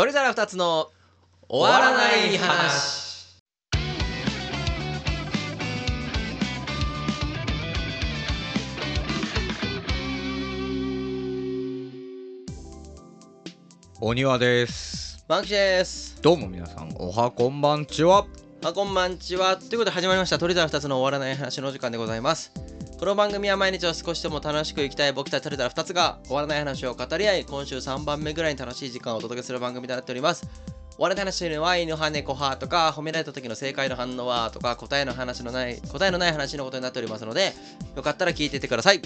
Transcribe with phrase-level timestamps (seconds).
[0.00, 0.88] 鳥皿二つの
[1.46, 3.38] 終わらない話。
[14.00, 15.22] お庭です。
[15.28, 16.18] マンキシです。
[16.22, 18.26] どうも皆さんおはこんばんちは。
[18.64, 19.58] あこんばんちは。
[19.58, 20.38] ということで始まりました。
[20.38, 22.50] 鳥皿二つの終わらない話のお時間でございます
[23.00, 30.46] この番組は毎日を少しでも楽しく生きたい僕たち鳥皿二つが終わらない話を語り合い今週3番目ぐらいに楽しい時間をお届けする番組となっております。
[30.96, 37.54] 終わらない話というのは犬派猫派とか褒められた時の正解の反応はとか答えの話のない答えのない話のことになっておりますので
[37.96, 39.00] よかったら聞いていってください。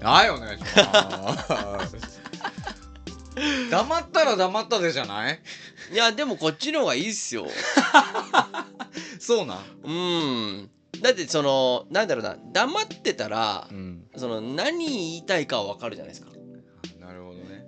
[0.00, 2.20] はいお願いします。
[3.72, 5.40] 黙ったら黙ったでじゃない？
[5.92, 7.48] いやでもこっちの方がいいっすよ。
[9.18, 9.58] そうなん？
[9.82, 10.70] うん
[11.02, 14.06] だってそのなんだろうな黙ってたらうん。
[14.16, 16.32] その何言いたいかは分かるじゃないですか。
[16.98, 17.64] なるほどね。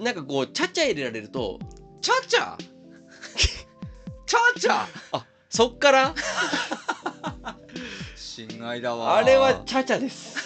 [0.00, 1.58] なんかこうちゃちゃ入れられると
[2.00, 2.56] ちゃちゃ!
[4.26, 4.86] ちゃちゃ!
[5.50, 6.14] そっから?
[8.82, 9.16] だわ。
[9.16, 10.36] あれはちゃちゃです。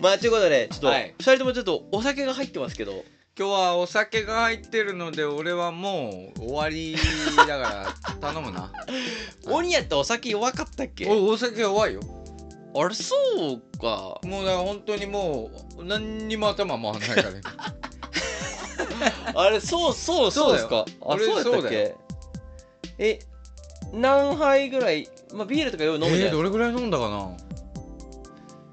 [0.00, 1.14] まあということでちょっと、はい。
[1.18, 3.04] 2人ともちょっとお酒が入ってますけど
[3.38, 6.94] 今日はお酒が入ってるので俺はもう終わり
[7.36, 8.70] だから頼むな。
[9.48, 11.08] 鬼やってお酒弱かったっけ？
[11.08, 12.00] おお酒弱いよ。
[12.74, 13.14] あれそ
[13.54, 14.20] うか。
[14.24, 17.40] もうだから本当にもう何にも頭回んないからね。
[19.34, 20.84] あれそうそうそううですか？
[21.00, 21.94] あ俺そうやっけ？
[22.98, 23.18] え
[23.94, 25.08] 何杯ぐらい？
[25.32, 26.36] まあビールとかよく飲むじゃないえー、ですか？
[26.36, 27.30] どれぐらい飲んだかな？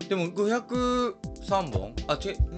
[0.09, 1.13] でも503
[1.71, 1.93] 本？
[2.07, 2.48] あちん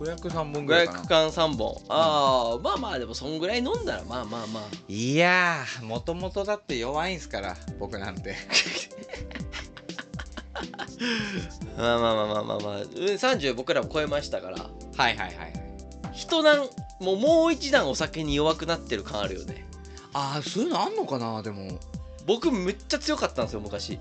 [0.00, 0.98] 503本ぐらいかな。
[1.00, 1.82] 500缶3本。
[1.88, 4.62] ああ、まあまあでもそんぐらい飲んだらまあまあまあ。
[4.88, 8.34] いやーもともとだって弱いんすから僕なんて。
[11.76, 12.76] まあまあまあまあまあまあ。
[12.78, 14.56] うん30僕らも超えましたから。
[14.58, 15.52] はいはいはい
[16.12, 16.68] 一段
[17.00, 19.66] もうもう一段お酒に弱くなってる感あるよね。
[20.12, 21.78] ああそういうのあんのかなでも。
[22.26, 23.98] 僕めっちゃ強かったんですよ昔。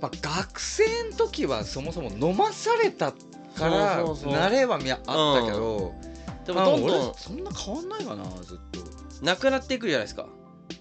[0.00, 3.12] まあ学生の時はそもそも飲まされた
[3.54, 5.04] から慣れはみあった
[5.46, 5.94] けど、
[6.46, 9.24] でもどんどんそんな変わんないかなずっと。
[9.24, 10.26] なくなっていくじゃないですか。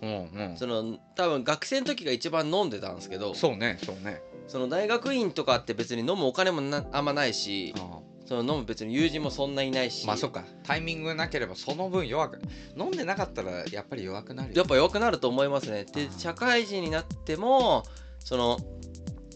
[0.01, 0.57] うんうん。
[0.57, 4.22] その多分学生の時が一番飲んでたんですけどそうねそうね。
[4.47, 10.44] その大学院とかって別に飲むお金もなあんまないしあその飲む別に友人もそんないないしまあそっか。
[10.63, 12.41] タイミングなければその分弱く。
[12.78, 14.57] 飲んでなかったらやっぱり弱くなるよ。
[14.57, 15.85] やっぱ弱くなると思いますね。
[15.85, 17.83] で社会人になっても
[18.19, 18.57] その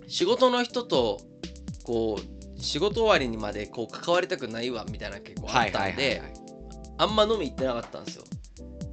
[0.08, 1.22] 仕事の人と
[1.84, 6.22] こう仕事終わりにまでこう関わりたくないわみたいな結構あったんで
[6.98, 8.24] あんま飲み行ってなかったんですよ。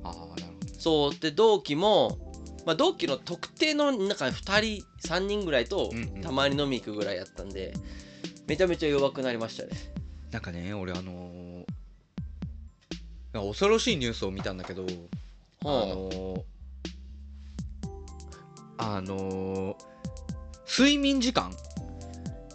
[0.03, 0.43] ああなるほど。
[0.79, 1.15] そう。
[1.19, 2.19] で同期も、
[2.67, 5.91] まあ、同期の特定の中に2人3人ぐらいと
[6.23, 7.73] たまに飲み行くぐらいやったんで
[8.47, 9.71] めちゃめちゃ弱くなりましたね。
[10.31, 11.65] なんかね俺あのー
[13.33, 14.85] なんか恐ろしいニュースを見たんだけど
[15.65, 16.43] あのー
[18.79, 19.75] あのー
[20.69, 21.51] 睡眠時間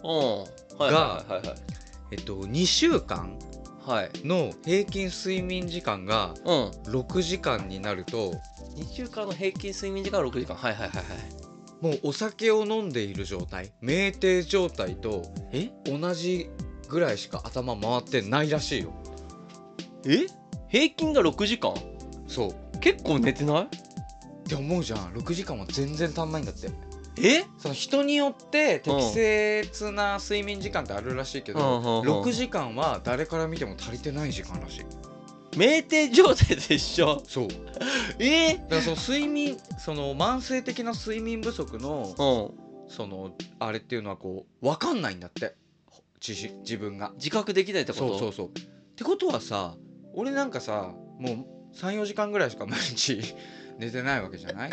[0.04, 0.08] う。
[0.08, 1.56] んはいはいはいはい。
[2.12, 3.38] えっと2週間
[4.24, 6.70] の平均睡眠時間がうん。
[6.90, 8.32] 6時間になると
[8.76, 10.54] 2週間の平均睡眠時間は6時間。
[10.56, 11.04] はいはいはいはい。
[11.82, 15.70] もうお酒を飲んでいる状態酩酊状態とえ？
[15.84, 16.50] 同じ
[16.88, 18.92] ぐらいしか頭回ってないらしいよ。
[20.06, 20.26] え？
[20.68, 21.74] 平均が6時間？
[22.26, 22.78] そう。
[22.80, 23.62] 結構寝てない？
[23.64, 23.68] っ
[24.44, 25.12] て思うじゃん。
[25.14, 26.68] 6時間は全然足んないんだって
[27.16, 27.44] え？
[27.58, 32.22] その人によって適切な睡眠時間ってあるらしいけど、うんうんうん。
[32.22, 34.84] 6時間は誰から見ても足りてない時間らしい。
[35.52, 37.48] 酩酊状態で一緒そう。
[37.48, 37.54] だ
[38.18, 42.14] えからその睡眠その慢性的な睡眠不足の
[42.56, 42.70] うん。
[42.90, 45.54] そのあれっていうのはこう分かんないんだって。
[46.26, 47.12] 自自分が。
[47.16, 48.08] 自覚できないってこと？
[48.10, 48.48] そうそうそう。
[48.48, 48.50] っ
[48.96, 49.76] てことはさ
[50.14, 53.22] 俺なんかさもう34時間ぐらいしか毎日
[53.80, 54.70] 寝てないわけじゃない？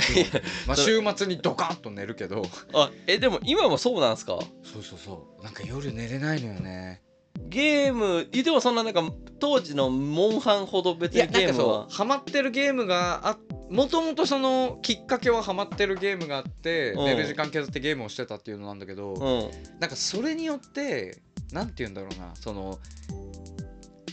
[0.67, 2.43] まあそ週末にドカッと寝るけど。
[2.73, 4.37] あえでも今もそうなんすか？
[4.63, 5.43] そうそうそう。
[5.43, 7.01] なんか夜寝れないのよね。
[7.39, 9.01] ゲームいでもそんななんか
[9.39, 11.87] 当時のモンハンほど別にいやなんかゲームは。
[11.89, 13.37] そうハマってるゲームがあ
[13.69, 17.05] もともとそのきっかけはハマってるゲームがあって、うん。
[17.05, 19.79] 寝る時間削ってゲームをしてたっていうのなんだけど、うん。
[19.79, 21.21] なんかそれによって
[21.51, 22.79] なんて言うんだろうなその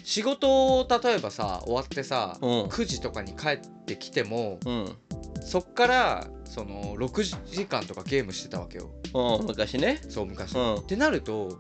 [0.05, 2.49] 仕事を例えばさ終わってさ、うん。
[2.65, 4.97] 9時とかに帰ってきてもうん。
[5.43, 8.91] そっからその6時間とかゲームしてたわけよ。
[9.15, 10.01] うん昔ね。
[10.09, 10.75] そう昔、うん。
[10.77, 11.59] ってなると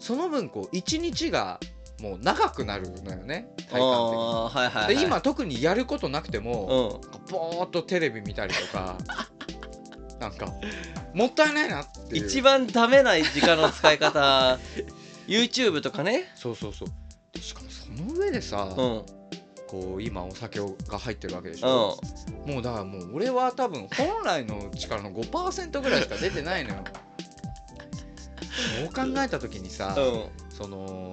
[0.00, 1.60] その分こう1日が
[2.00, 3.48] もう長くなるのよね。
[3.56, 3.80] 体感的に。
[3.80, 7.30] はいはい、はい、で今特にやることなくても、うん。
[7.30, 8.98] ぼーっとテレビ見たりとか
[10.18, 10.52] なんか
[11.14, 14.58] もったいないなって一番ダメな時間の使い方。
[15.28, 16.32] YouTube とかね。
[16.34, 16.88] そうそうそう。
[17.32, 17.63] でしか
[17.94, 19.02] の上でさ、うん。
[19.66, 21.68] こう今お酒が入ってるわけでしうん。
[21.68, 21.98] ょ、
[22.46, 26.76] もうだからもう俺は多分本来の力の5%ぐらいしか出てないのよ。
[28.78, 30.24] そう考えた時にさ、うん。
[30.50, 31.10] その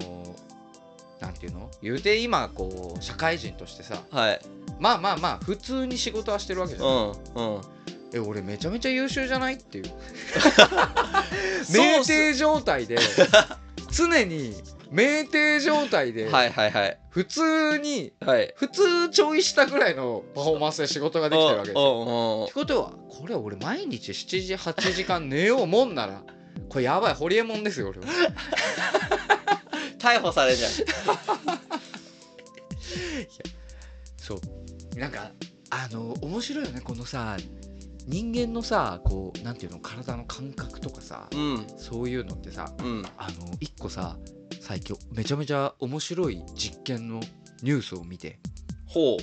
[1.20, 1.70] なんていうの？
[1.82, 4.40] 言うて今こう社会人としてさはい。
[4.78, 7.60] まあまあまあ普通に仕事はしてるわけじゃ、うんんうん。
[8.14, 9.54] え俺めちゃめちゃ優秀じゃない？
[9.54, 9.84] っていう。
[11.64, 12.98] 酩酊状態で
[13.92, 14.54] 常に
[14.92, 16.98] 酩酊状態ではいはいはい。
[17.08, 18.52] 普通にはい。
[18.56, 22.44] 普通ちょいしたぐらいのパフォーマンスで仕事ができてるわけですよ。
[22.44, 26.22] ってことはこれ俺毎日7時8時間寝ようもんなら
[26.68, 28.06] これやばいホリエモンですよ俺は。
[29.98, 30.70] 逮捕されじゃん
[34.18, 34.40] そう。
[34.98, 35.32] なんか
[35.70, 37.38] あの面白いよねこのさ
[38.06, 41.66] 人間のさこうなんていうの体の感覚とかさうん。
[41.78, 43.02] そういうのってさうん。
[43.16, 44.18] あの一個さ
[44.64, 47.18] 最近めちゃめちゃ面白い実験の
[47.62, 48.38] ニュースを見て。
[48.86, 49.16] ほ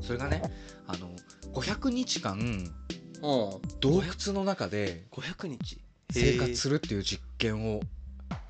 [0.00, 0.42] それがね
[0.86, 1.10] あの
[1.52, 3.60] 500日間ううん。
[3.80, 7.80] 洞窟の中で500日生活するっていう実験を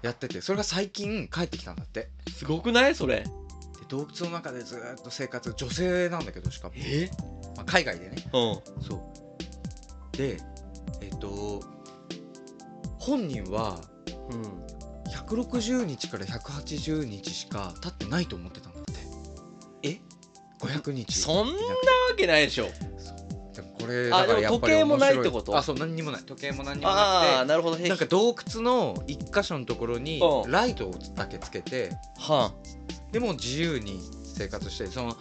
[0.02, 2.08] やっててそれが最近帰ってきたんだって。
[2.32, 2.94] すごくない？
[2.94, 3.24] それ。
[3.24, 3.26] で
[3.88, 7.10] 洞窟の中でずーっと生活女性なんだけどしかも、え？
[7.56, 8.16] まあ、海外でね。
[8.32, 8.82] うん。
[8.84, 9.12] そ
[10.14, 10.16] う。
[10.16, 10.38] で
[11.00, 11.60] えっと
[13.00, 13.80] 本人は
[14.30, 14.69] うん
[15.30, 18.92] 160日から180日しか経ってないと思ってたんだって。
[19.82, 20.00] え
[20.60, 21.18] ？500日。
[21.18, 21.58] そんなわ
[22.16, 22.66] けないでしょ。
[23.54, 25.56] でもこれあだからやっぱり時計もないってこと？
[25.56, 26.22] あそう何にもない。
[26.22, 27.76] 時計も何にもああななるほど。
[27.76, 30.50] くてなんか洞窟の一箇所のところにうん。
[30.50, 31.92] ライトをだけつけて。
[32.18, 32.52] は
[33.12, 34.00] でも自由に
[34.36, 35.16] 生活してその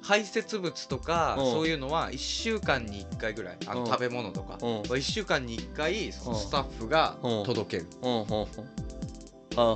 [0.00, 1.52] 排泄物とかうん。
[1.52, 3.58] そういうのは1週間に1回ぐらい。
[3.66, 3.86] あのうん。
[3.86, 4.58] 食べ物とか。
[4.60, 4.76] うん。
[4.78, 7.44] は1週間に1回そのスタッフがうん。
[7.44, 7.86] 届ける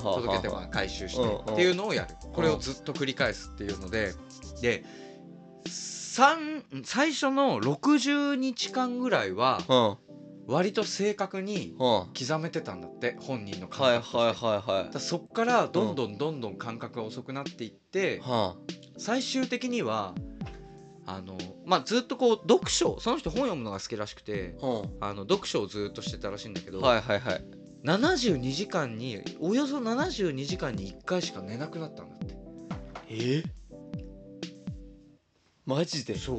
[0.01, 2.15] 届けては回収してっていうのをやる。
[2.33, 4.13] これをずっと繰り返すっていうので
[4.61, 4.85] で
[5.67, 9.97] 三最初の60日間ぐらいはうん。
[10.49, 12.07] 割と正確にうん。
[12.19, 14.85] 刻めてたんだって本人のはい感覚はいはいはい。
[14.85, 18.57] だからそっからどんどんどんどん感覚が遅くなっていっては
[18.99, 20.15] 最終的には
[21.07, 24.55] あのまあずっとこう読書その人本読むのが好きらしくて
[25.01, 27.45] あの読書をずっとしてたらしいんだけど、はいはいはい
[27.85, 32.37] 72時間におよそ72時間に1回しか寝なくなったんだって。
[33.09, 33.43] え？
[35.67, 36.17] マジで？
[36.17, 36.39] そう。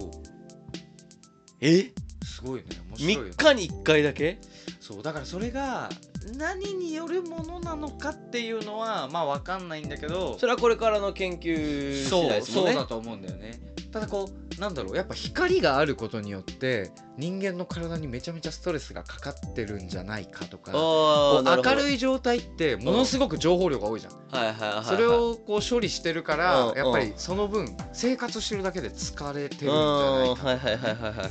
[1.60, 1.92] え？
[2.24, 2.68] すごいね。
[2.90, 3.30] 面白いよね。
[3.32, 4.40] 3日に1回だけ？
[4.80, 5.04] そう。
[5.04, 5.90] だからそれが
[6.38, 10.38] 何によるものなのかっていうのはまあ分かんないんだけど。
[10.40, 12.72] それはこれからの研究次第ですもんね。
[12.74, 13.60] そうだと思うんだよね。
[13.92, 31.30] ただこうなんだろうやっぱ光があることによって人間の体にめちゃめちゃストレスがかかってるんじゃないかとか明るいい状態ってものすごく情報量が多いじゃん、はいはいそれをこう処理してるから、うんやっぱりその分生活してるだけで疲れてるんじうんゃないかはいはいはいはいはいはいはい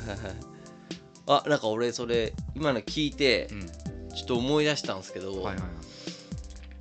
[1.27, 3.71] あなんか俺それ今の聞いてうん。
[4.15, 5.61] ちょっと思い出したんですけど、はいはいはい。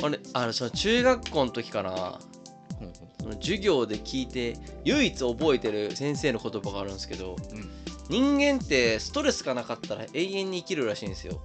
[0.03, 2.19] あれあのその中学校の時かな
[3.31, 7.69] の授業で聞いて唯一覚えてる先生の言葉があるんですけど、うん
[8.12, 11.42] 人間ってストレスがなかったら永遠に生きるらしいんですよ。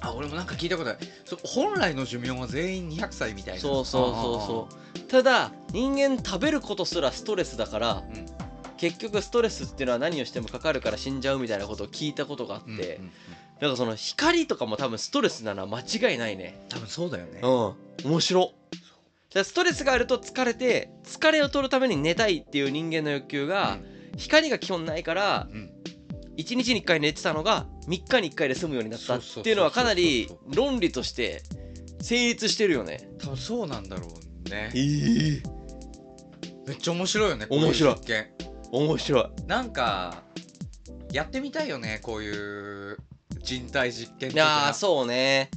[0.00, 0.98] あ俺もなんか聞いたことある。
[1.26, 3.60] そう本来の寿命は全員200歳みたいな。
[3.60, 5.00] そうそうそうそう。
[5.08, 8.26] ただ人間食べることすらストレスだからう、うん。
[8.78, 13.12] 結局ストレスっていうのは何をしてもかかるから死んじゃうみたいなことを聞いたことがあって、うんうんうん。
[13.60, 16.64] なんかその光とかも多分ストレスなのは間違いないね。
[16.70, 17.40] 多分そうだよね。
[17.42, 18.10] うん。
[18.10, 18.52] 面白
[19.38, 23.78] らストレスがあると疲れて疲れを取るために寝たいっていう人間の欲求が、
[24.16, 25.70] 光が基本ないからうん。
[26.36, 31.42] 1日に1回寝てたのが3日に1回で済むようになったっていうのはかなり論理として
[32.02, 33.08] 成立してるよね。
[33.18, 34.06] 多分そうなんだろ
[34.46, 34.70] うね。
[34.74, 35.42] え
[36.66, 37.96] めっちゃ面白いよね面白い。
[38.70, 39.46] 面白い。
[39.46, 40.24] なんか
[41.10, 42.98] やってみたいよねこういう
[43.42, 44.42] 人体実験い的な。
[44.42, 45.50] やーそうね。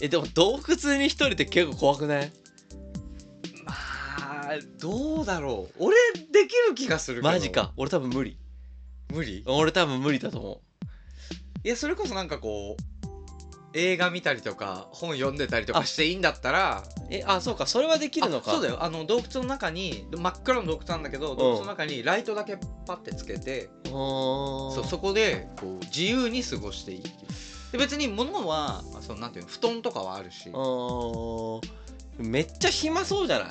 [0.00, 2.26] えでも洞窟に一人って結構怖くない？
[2.26, 2.32] ま
[4.54, 5.84] あどうだろう。
[5.84, 5.96] 俺
[6.32, 7.32] できる気がするけど。
[7.32, 7.72] マジか。
[7.76, 8.38] 俺多分無理。
[9.12, 9.44] 無理？
[9.46, 10.60] 俺多分無理だと思
[11.62, 12.82] いやそれこそなんかこう
[13.76, 16.82] 映画見たりとか本読んでたりとかしていいんだったら。
[16.86, 17.66] うえあそうか。
[17.66, 18.52] それはできるのか。
[18.52, 18.82] あそうだよ。
[18.82, 22.56] あの洞窟の中に真っ暗の洞窟なんだけど洞窟の中にライトだけ
[22.86, 27.02] パッてつけて、そそうそこでこう自由に過ごしていい
[27.72, 30.50] で別に物はまあそのなんていうの布団とかはあるし。
[32.18, 33.48] めっちゃ暇そうじゃない？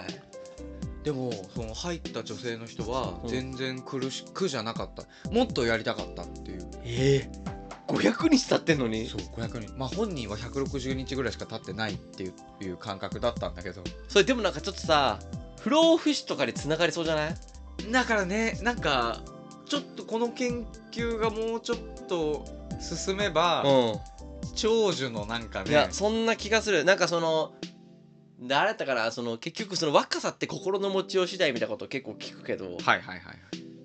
[1.03, 3.29] でもその入った女性の人はうん。
[3.29, 5.03] 全然苦し苦じゃなかった。
[5.29, 6.67] もっとやりたかったっていう。
[6.83, 7.53] ええ。
[7.87, 9.07] 500日経ってんのに？
[9.07, 13.83] そう500人まあ本人は160日ぐらいしか経ってないっていういう感覚だったんだけど。
[14.07, 15.19] それでもなんかちょっとさ
[15.59, 17.35] 不老不死とかにつながりそうじゃない？
[17.91, 19.21] だからねなんか
[19.65, 22.45] ちょっとこの研究がもうちょっと
[22.79, 23.99] 進めば、う
[24.55, 25.71] 長寿のなんかん、ね。
[25.71, 26.83] いやそんな気がする。
[26.85, 27.53] なんかその
[28.47, 33.19] 誰だったかなその結局その若さって心の持ちよう次第みたいなことを結構聞くけど、はいはいはい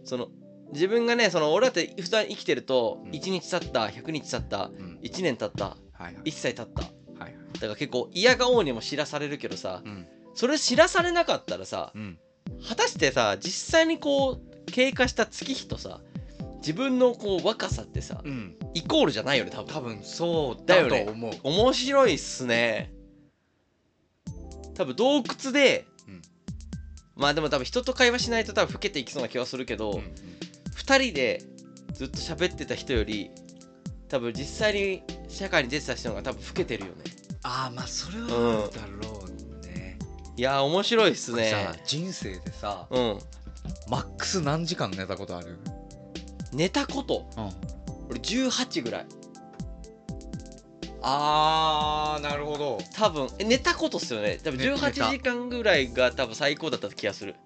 [0.05, 0.29] その
[0.73, 3.11] 自分がねその俺だって普段生きてるとうん。
[3.11, 4.99] 1日経った100日経ったうん。
[5.03, 6.15] 1年経ったはいはい。
[6.25, 6.83] 1歳経った。
[6.83, 6.89] だ
[7.19, 7.59] はいはい。
[7.59, 10.07] から結構嫌顔にも知らされるけどさうん。
[10.35, 12.19] それ知らされなかったらさうん。
[12.69, 16.01] 果たしてさ実際にこう経過した月日とさ
[16.59, 18.57] 自分のこう若さってさうん。
[18.75, 19.67] イコールじゃないよね多分。
[19.75, 21.05] 多分そうだだよね。
[21.07, 21.33] と思う。
[21.45, 22.93] 面白いっすね
[24.79, 26.23] 多分洞窟で、うん。
[27.17, 30.05] まあでも多分人と会話しないと多分老けていきそうな気はするけど、うんうん。
[30.77, 31.43] 2人で
[31.93, 33.31] ずっと喋ってた人より
[34.09, 37.03] 多分実際に社会に出てた人の方が多分老けてるよね。
[37.43, 39.99] ああまあそれはだろうね、
[40.37, 41.51] いやー面白いっすね。
[41.51, 43.19] さ人生でさうん。
[43.91, 45.59] マックス何時間寝たことある？
[46.53, 47.29] 寝たこと。
[47.37, 47.51] うん。
[48.11, 49.07] 俺18ぐらい
[51.03, 52.79] あーなるほど。
[52.95, 54.41] 多分え寝たことっすよね。
[54.43, 54.87] 多分ね寝た。
[54.89, 57.37] 18時間ぐらいが多分最高だった気がする。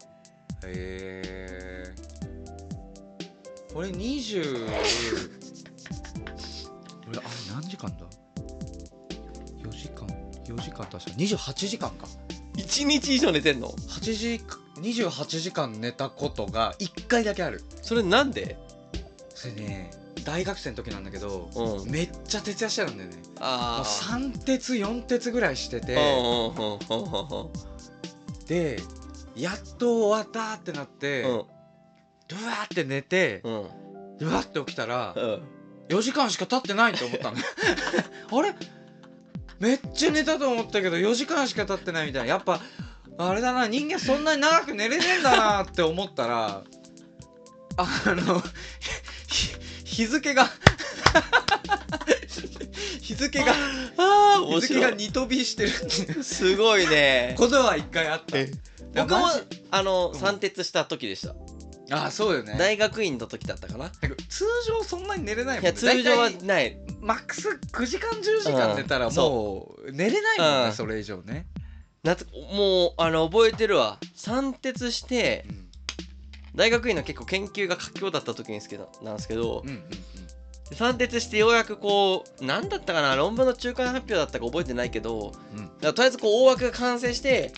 [0.65, 1.95] へえ
[3.75, 4.69] 俺20
[7.09, 8.07] 俺あれ何時間だ
[9.63, 10.07] ？4時間。
[10.45, 10.99] 4時間確か。
[10.99, 12.07] 28時間か。
[12.57, 14.41] 1日以上寝てんの？8時
[14.81, 17.63] 28時間寝たことが1回だけある。
[17.83, 18.59] それなんで？
[19.35, 19.91] それね
[20.25, 21.91] 大学生の時なんだけどうん。
[21.91, 23.17] めっちゃ徹夜してたんだよね。
[23.41, 25.95] ああ3鉄4鉄ぐらいしてて。
[25.95, 27.51] うんうんうんうんうん
[28.47, 28.81] で
[29.35, 31.29] やっと終わったってなって、うん。
[32.29, 33.67] ドゥワーって寝て、うん。
[34.19, 35.43] ドゥワーって起きたら、うん。
[35.89, 37.37] 4時間しか経ってないって思ったの。
[38.39, 38.55] あれ？
[39.59, 42.29] めっちゃ寝たと思ったけど4時間しか経ってないみたいな。
[42.29, 42.61] やっぱ
[43.19, 46.65] あれだな人間そんなに長く寝れねえんだなって思ったら
[47.77, 48.51] あのひ
[49.93, 50.49] 日付が
[53.03, 53.53] 日付が
[53.99, 56.25] ああ日付が二飛びしてるっていう。
[56.25, 57.35] すごいね。
[57.37, 58.39] ことは一回あった。
[58.39, 58.51] え
[58.95, 59.63] 僕もマジ？
[59.71, 60.19] あのうん。
[60.19, 61.35] 三徹した時でした。
[61.91, 62.57] あそうよね。
[62.59, 63.79] 大学院の時だったかな。
[63.81, 63.99] なんか
[64.31, 65.71] 通常そんなに寝れないもんね。
[65.71, 66.79] いや通常は大体ない。
[67.01, 69.15] マックス9時間10時間寝たらうん。
[69.15, 70.69] もう寝れないもんね、う。
[70.71, 70.73] ん。
[70.73, 71.47] それ以上ね、
[72.03, 73.99] 夏もうあの覚えてるわ。
[74.15, 75.69] 三徹してうん
[76.55, 79.83] 大学院の結構研究が佳境だった時にですけどなんですけどうんうん。
[80.75, 85.69] 三徹してようやくこう何だったかな論文の中間発表だったか覚えてないけどうん。
[85.81, 87.53] とりあえずこう大枠が完成して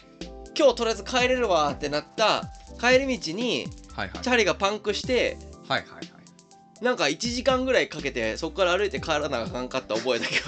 [0.57, 2.45] 今日とりあえず帰れるわってなった
[2.81, 4.19] 帰り道にはいはい。
[4.23, 6.85] チャリがパンクしてはいはいはい。
[6.85, 10.47] なんか1時間ぐらいかけてそこから歩いて帰らなあかんかった覚えだけど。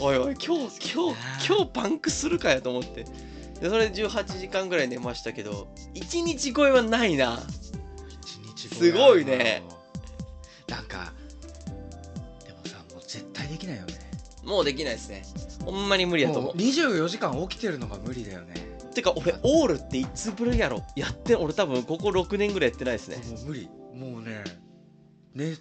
[0.04, 3.04] おいおい今日今日今日パンクするかよと思って
[3.60, 7.38] でそれで18時間ぐらい寝ましたけど1日超えはないな。
[8.56, 9.62] すごいね。
[10.68, 11.12] なんか
[12.44, 13.94] でもさもう絶対できないよね。
[14.44, 15.24] もうできないですね。
[15.64, 18.54] ほんまに無理やと思もう24時間起きてるのが無理だよね。
[18.90, 20.82] うてか俺オールっていつぶりやろ？
[20.96, 23.16] やって俺多分ここ6年ぐらいやってないですね。
[23.16, 23.68] もう無理。
[23.94, 24.44] もうね
[25.34, 25.56] ね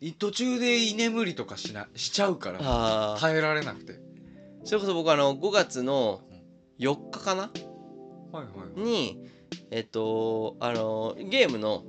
[0.00, 3.98] い途中で居眠りとかしなしちゃうから耐えられなくて。
[4.64, 6.20] それこそ僕あの5月の
[6.78, 7.50] 4日かな？
[8.32, 9.20] はいはいに
[9.70, 11.84] えっとあのゲームの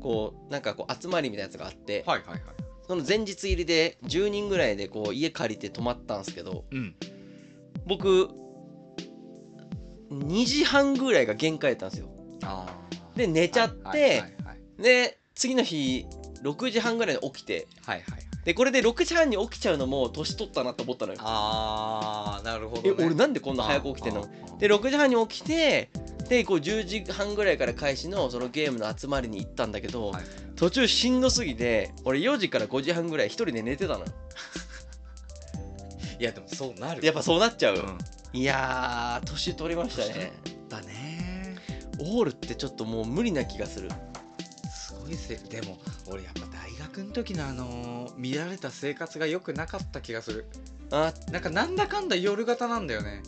[0.00, 2.40] こうなんかこう集まりみたいなやつがあって、はいはいはい。
[2.86, 6.94] その前日入りで10人ぐらいでこう家借りて泊まったんですけどうん。
[7.86, 8.30] 僕
[10.10, 12.08] 2時半ぐらいが限界やったんですよ。
[13.14, 14.32] で寝ちゃって、はいはいはい
[14.82, 16.06] で次の日
[16.42, 21.18] 6時半ぐらいに起きてはいはいはいでこれで6時半に起きちゃうのも年取ったなと思ったのよ。
[21.22, 24.26] あーなるほど、えね、俺なんでこんな早く起きてんの？
[24.58, 25.90] で6時半に起きて
[26.28, 30.24] でこう10時半ぐらいから開始のそのゲームの集まりに行ったんだけど、はい。
[30.56, 34.06] 途中しんどすぎて俺4時から5時半ぐらい一人で寝てたのよ。
[36.18, 37.98] いやでもそうなるやっぱそうなっちゃう、うん。
[38.32, 40.32] いやー年取りましたね。
[40.68, 41.56] だね。
[41.98, 43.88] オールってちょっともう無理な気がする
[45.16, 50.46] すごいせでも俺やっぱ大学の時のあのー乱れた生活が良くなかった気がする。
[50.90, 51.12] あ。
[51.30, 53.22] なんかなんだかんだ夜型なんだよね。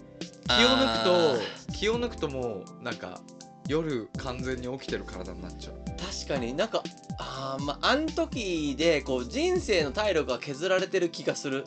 [0.47, 3.21] 気を抜くと気を抜くともうなんか
[3.67, 5.75] 夜完全に起きてる体になっちゃう。
[5.97, 6.53] 確かに。
[6.55, 6.83] なんか
[7.19, 11.67] あーまああん時でこう人生の体力が削られてる気がする。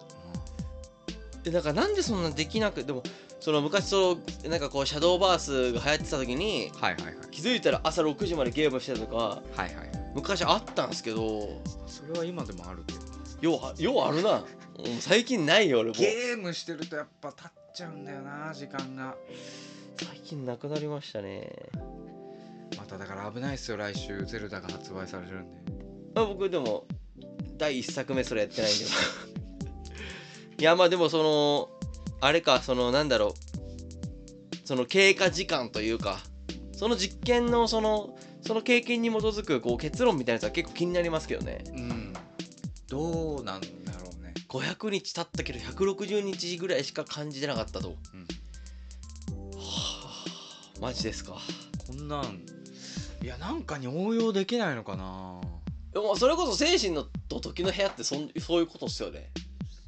[1.44, 3.04] でなんかなんでそんなできなくでも
[3.40, 7.16] その昔そうなんかこうシャドーバースが流行ってた時にはいはいはい。
[7.32, 11.62] 気づいたら朝6時までゲームしてたとかはいはい昔あったんですけど。
[11.86, 13.52] それは今でもあるけど。
[13.54, 14.44] ようあようあるな。
[15.00, 15.96] 最近ないよ俺も。
[15.96, 19.16] うゲームしてるとやっぱタッちゃうんだよな時間が。
[19.96, 21.52] 最近なくなりましたね。
[22.80, 24.26] まただから危ないっすよ来週。
[24.26, 25.74] ゼルダが発売されるんで。
[26.16, 26.88] まあ僕でも
[27.60, 28.86] 第1作目それやってないんで。
[30.58, 31.70] いやまあでもその
[32.22, 34.68] あれかそのなんだろう。
[34.68, 36.18] その経過時間というか。
[36.74, 41.64] その実験のそのその経験に基づくこう結論みたいなやつは結構気になりますけどね。
[41.68, 42.14] うん。
[42.88, 43.68] どうなんだ
[44.00, 44.34] ろうね。
[44.48, 47.96] 500日経ったけど160日ぐらいしか感じてなかったと、うん。
[49.58, 50.26] はあ
[50.80, 51.38] マジですか。
[51.86, 52.42] こんなん
[53.24, 55.42] いやなんかに応用できないのかな。
[55.92, 59.32] でもそれこそ精神のと時の部屋ってそんそういうことっすよね。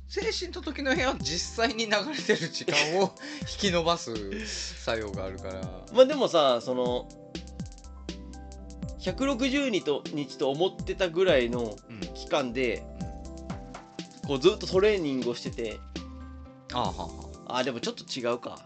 [0.07, 4.11] 精神と時の部屋は実際に流れてる時間を引き伸ばす
[4.83, 5.61] 作用があるから。
[5.93, 7.07] まあでもさその
[8.99, 11.99] 160日と日と思ってたぐらいのうん。
[12.13, 12.83] 期間で
[14.27, 15.79] こうずっとトレーニングをしてて。
[16.73, 17.09] ああは
[17.47, 18.59] あでもちょっと違うか。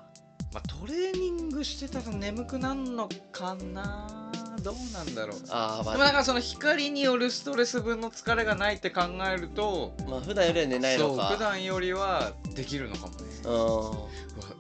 [0.54, 5.40] まあ、トレーニングしてたら眠くなるのかなどうなんだろう。
[5.50, 11.28] あーまでもなんかその光によるストレス分の疲れがないって考えるとあまあ普段よりは寝ないのか。
[11.30, 14.10] そう普段よりはできるのかもねううわ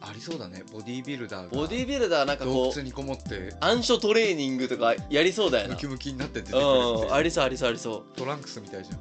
[0.01, 0.63] ありそうだね。
[0.71, 3.55] ボディービルダーボディービルダーなんかこう洞窟にこもって。
[3.59, 5.75] 暗所トレーニングとかやりそうだよな。
[5.75, 8.17] ムキムキになって出てくるありそうありそうありそう。
[8.17, 8.99] トランクスみたいじゃん。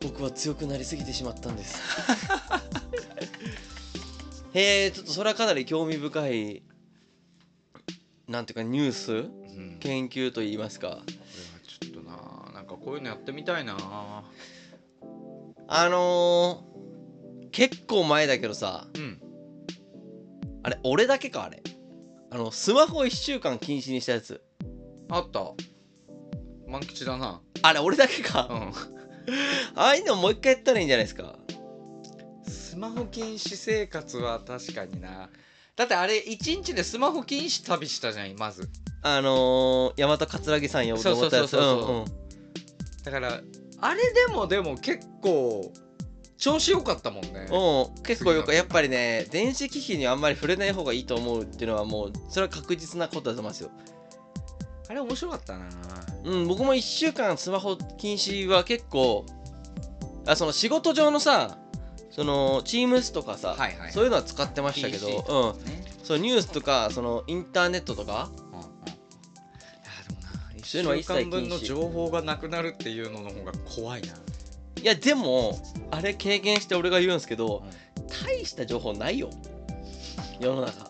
[0.00, 1.78] 僕は強くなりすぎてしまったんです。
[4.54, 6.62] へえちょっとそれはかなり興味深い
[8.26, 9.12] なんていうかニュース？
[9.12, 9.22] うん。
[9.22, 11.02] これは研究といいますか。
[11.82, 13.76] ちょっとななんかこういうのやってみたいな
[15.72, 16.69] あのー、
[17.52, 19.20] 結構前だけどさうん。
[20.62, 21.62] あれ俺だけかあれ。
[22.30, 24.42] あのスマホ1週間禁止にしたやつ。
[25.10, 25.52] あった。
[26.68, 27.40] 満吉だな。
[27.62, 28.72] あれ俺だけか、うん。
[29.74, 31.38] ああいうのもう一回やったらいいんじゃないですか。
[32.46, 35.28] スマホ禁止生活は確かにな。
[35.76, 38.68] だってあれ一日でスマホ禁止旅したじゃんまず。
[39.02, 41.56] あのー、大和桂木さん呼ぶと思ったやつ。
[43.04, 43.40] だから
[43.80, 45.72] あれでもでも結構
[46.40, 47.46] 調子良かったもんね。
[47.50, 53.70] うん、結構よくやっぱりね電子機器にあんまり触れない方がいいと思うっていうのはもうそれは確実なことだと思いますよ。
[54.88, 55.66] あれ面白かったな。
[56.24, 59.26] うん僕も1週間スマホ禁止は結構
[60.26, 61.58] あその仕事上のさ
[62.10, 68.64] その Teams とかさ、はいはいそういうのは使ってましたけど、とうん、ねそうニュースとかそのインターネットとかうんうん。
[68.64, 68.66] いや
[70.08, 74.14] でもなそういうのは一切1週間分の情報がなくなるっていうのの方が怖いな
[74.82, 75.58] いやでも
[75.90, 77.62] あれ経験して俺が言うんですけど、
[78.24, 79.30] 大した情報ないよ。
[80.40, 80.88] 世の中。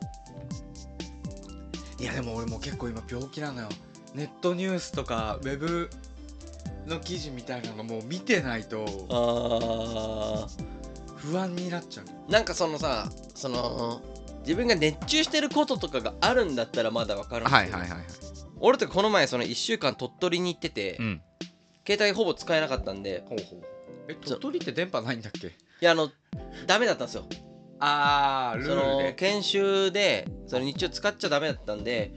[1.98, 3.68] いやでも俺も結構今病気なのよ。
[4.14, 5.90] ネットニュースとかウェブ
[6.86, 10.48] の記事みたいなのもう見てないとあ
[11.16, 12.06] 不安になっちゃう。
[12.06, 14.00] ーなんかそのさその
[14.40, 17.88] 自分が熱中してることとかがあるんだったらまだわかるんですけど、はい
[18.62, 21.22] 俺とかこの前その1週間鳥取に行ってて、うん。
[21.86, 23.62] 携帯ほぼ使えなかったんでほうほう
[24.10, 25.46] え鳥取って電波ないんだっけ？
[25.48, 26.10] いやあの
[26.66, 27.24] ダメだったんですよ。
[27.82, 29.04] ああルそールで。
[29.10, 32.12] の研修でその日中使っちゃダメだったんで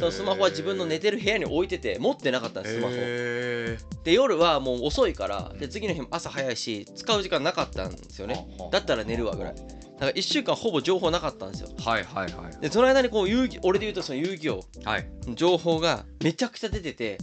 [0.00, 2.94] そのスマホは自分の寝てる部屋に置いてて持ってなかったんですスマホ。
[2.96, 8.48] へで夜はもう遅いからうんで次の日も朝早いし使う時間なかったんですよね。
[8.72, 9.54] だったら寝るわぐらい。
[9.54, 11.68] だから1週間ほぼ情報なかったんですよ。
[11.78, 15.08] はいはいはいでその間にこう遊戯俺で言うとその遊戯王はい。
[15.26, 17.18] の情報がめちゃくちゃ出てて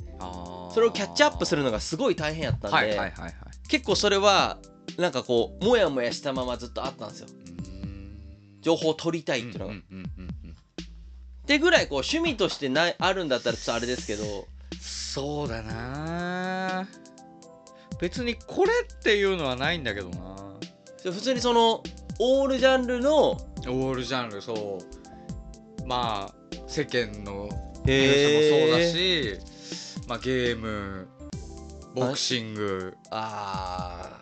[0.74, 3.34] それをキャッチアップするのがすごい大変やったんで、はいはいはいはい
[3.68, 4.58] 結構それは
[4.98, 7.28] なんかこうモヤモヤしたままずっとあったんですよ。
[8.62, 9.78] 情報を取りたいっていうのが、っ
[11.46, 14.48] てぐらいこう趣味としてないあるんだったらちょっとあれですけど。
[14.80, 16.88] そうだな。
[18.00, 20.54] 別にこれっていうのはないんだけどな。
[21.04, 21.84] 普通にその
[22.20, 24.80] オールジャンルのオールジャンルそ
[25.82, 25.88] う。
[25.88, 26.34] まあ
[26.68, 27.50] 世間の
[27.86, 29.40] ニューへスもそうだし、
[30.08, 31.08] まあ、ゲーム
[31.94, 32.98] ボクシング。
[33.12, 34.20] あ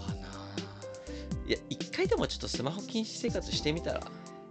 [0.00, 0.28] はな。
[1.46, 4.02] ーいや一回でもちょっとスマホ禁止生活してみたら。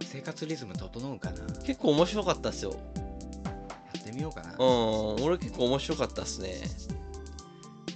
[0.02, 1.40] 生活リズム整うかな。
[1.40, 2.76] や結構面白かったっすよ。
[3.98, 4.52] ってみようかな。
[4.52, 4.58] うん
[5.22, 6.54] 俺結構面白かったっすね。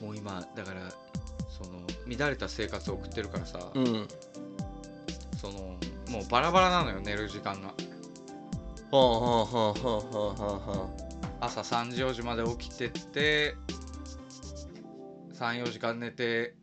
[0.02, 0.80] もう今だから
[1.48, 4.08] その乱れた生活を送ってるからさ、うん。
[5.40, 5.58] その
[6.10, 7.72] もうバラバラなのよ寝る時間が。
[8.90, 11.09] ほんほんほんほんほんほんほん
[11.40, 13.56] 朝3時4時まで起きてって
[15.34, 16.54] 34時間寝て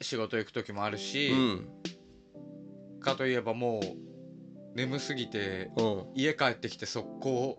[0.00, 1.68] 仕事行く時もあるし、うん。
[3.00, 6.04] かといえばもう眠すぎてうん。
[6.14, 7.58] 家帰ってきて速攻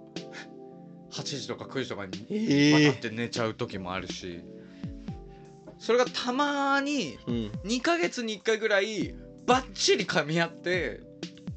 [1.12, 4.44] 8時とか9時とかにえバタって寝ちゃう時もあるし、
[5.78, 7.52] それがたまにうん。
[7.66, 9.14] 2ヶ月に1回ぐらい
[9.46, 11.02] バッチリ噛み合って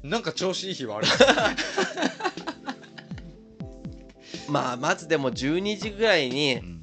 [0.03, 1.07] なんか調子いい日はある
[4.51, 6.81] まあまずでも12時ぐらいにうん。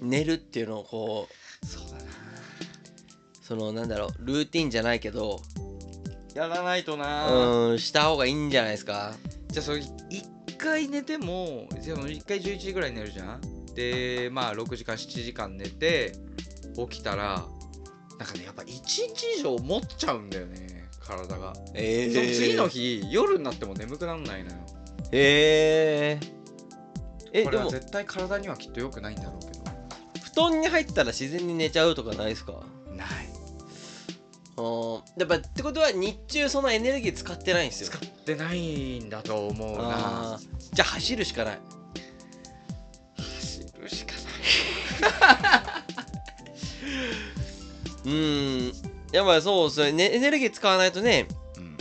[0.00, 1.28] 寝るっていうのをこ
[1.62, 2.02] うそうだな。
[3.42, 5.40] そのなんだろうルーティンじゃないけど
[6.34, 7.28] やらないとな。
[7.32, 9.14] うんした方がいいんじゃないですか？
[9.48, 10.24] じゃあそれ一
[10.56, 11.68] 回寝ても
[12.08, 13.40] 一回11時ぐらいに寝るじゃん？
[13.74, 16.12] でまあ6時間7時間寝て
[16.88, 17.44] 起きたら
[18.20, 19.00] なんかねやっぱ1日
[19.38, 24.56] 以上持っちゃうんだよね体が、えその次の日夜になっても眠くなんないのよ。
[25.10, 26.37] へえ
[27.32, 27.70] えこでも。
[27.70, 29.58] 絶対体にはきっと良くないんだろうけど。
[30.22, 32.52] 布団に入ったら自然に寝ちゃうとかないですか？
[32.96, 33.08] ない。
[34.56, 37.90] うんやっぱってことは日中そのエネルギー使ってないんですよ。
[37.90, 40.34] 使ってないんだと思うな。
[40.34, 40.74] あー。
[40.74, 41.58] じゃあ走るしかない。
[43.16, 44.14] 走るしか
[48.04, 48.72] うん。
[49.12, 49.92] やっぱりそうですね。
[49.92, 51.22] ねエネルギー使わないとねない、
[51.58, 51.76] うん、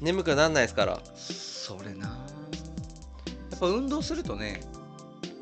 [0.00, 1.00] 眠くならないですから。
[1.16, 2.08] それな。
[2.08, 4.71] やっぱ運動するとねう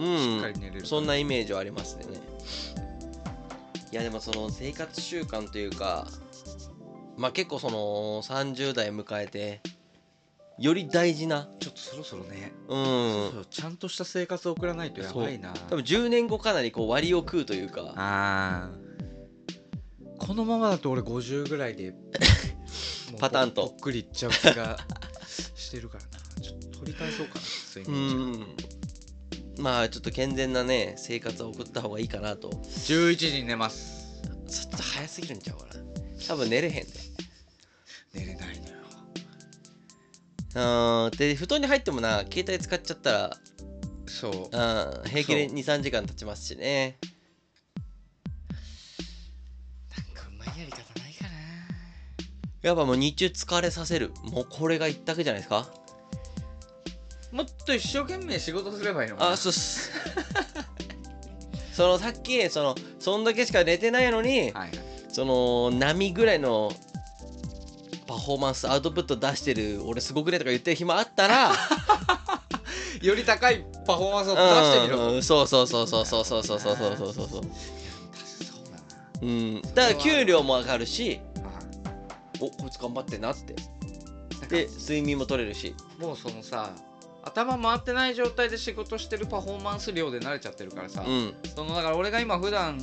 [0.01, 2.05] しっんかり寝れるから、そんなイメージはありますね。
[3.93, 6.07] いやでもその生活習慣というか
[7.17, 9.61] まあ結構その30代迎えて
[10.61, 13.31] より大事なちょっとそろそろね、うん。
[13.33, 15.55] そうちゃんとした生活を送らないとやばいな。
[15.71, 17.95] 多分10年後かなりこう割を食うというか。
[17.97, 20.17] あー。
[20.19, 21.95] このままだと俺50ぐらいで
[23.19, 23.69] パターンと。
[23.69, 24.79] ぽっくりいっちゃう気が
[25.55, 26.43] してるからな。
[26.43, 27.41] ちょっと取り返そうかな
[27.75, 28.77] 睡う眠時間。
[28.77, 28.80] ん
[29.61, 32.49] まあちょっと健全なね生活を送った方がいいかなと。
[32.49, 34.23] 11時に寝ます。
[34.49, 35.81] ちょっと早すぎるんちゃうかな。
[36.27, 36.87] 多分寝れへんで。
[38.15, 38.75] 寝れないのよ。
[40.53, 43.37] うんで布団に入ってもな携帯使っちゃったら
[44.07, 44.33] そう。
[44.33, 45.59] うん平気でそう。
[45.59, 46.97] 23時間経ちますしね。
[49.97, 51.31] なんかうまいやり方ないかな。
[52.63, 54.11] やっぱもう日中疲れさせる。
[54.25, 55.69] もうこれが一択じゃないですか
[57.33, 59.31] もっと一生懸命仕事すればいいのかな。
[59.33, 59.91] あそうっす。
[61.73, 64.71] そのさっきそのそんだけしか寝てないのにはいはい。
[65.09, 66.73] その波ぐらいの
[68.07, 71.53] パフォーマンスアウトプット出してる俺すごくねとか言ってる暇あったら
[73.03, 75.15] より高いパフォーマンスを出してみろと。
[75.15, 77.43] うんそうそうそうそうそうそうそうそうそうそうそうそうそう
[79.23, 81.49] うんだから給料も上がるしあ
[82.41, 83.55] おこいつ頑張ってんなって
[84.49, 86.71] で睡眠も取れるしもうそのさ
[87.31, 91.35] 頭回ってない状態で仕事してるパフォーマンス量で慣れちゃってるからさ、うん。
[91.55, 92.81] そのだから俺が今普段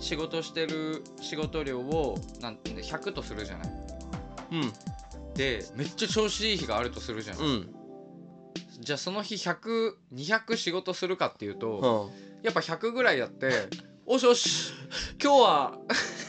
[0.00, 3.68] 仕事してる仕事量をなんて100とするじゃない。
[4.52, 4.72] うん。
[5.34, 7.74] でめっちゃ調子いい日があるとするじゃん、うん。
[8.80, 12.44] じゃあその日100200仕事するかっていうと、うん。
[12.44, 13.68] やっぱ100ぐらいやって
[14.06, 14.72] おしおし
[15.22, 15.78] 今日は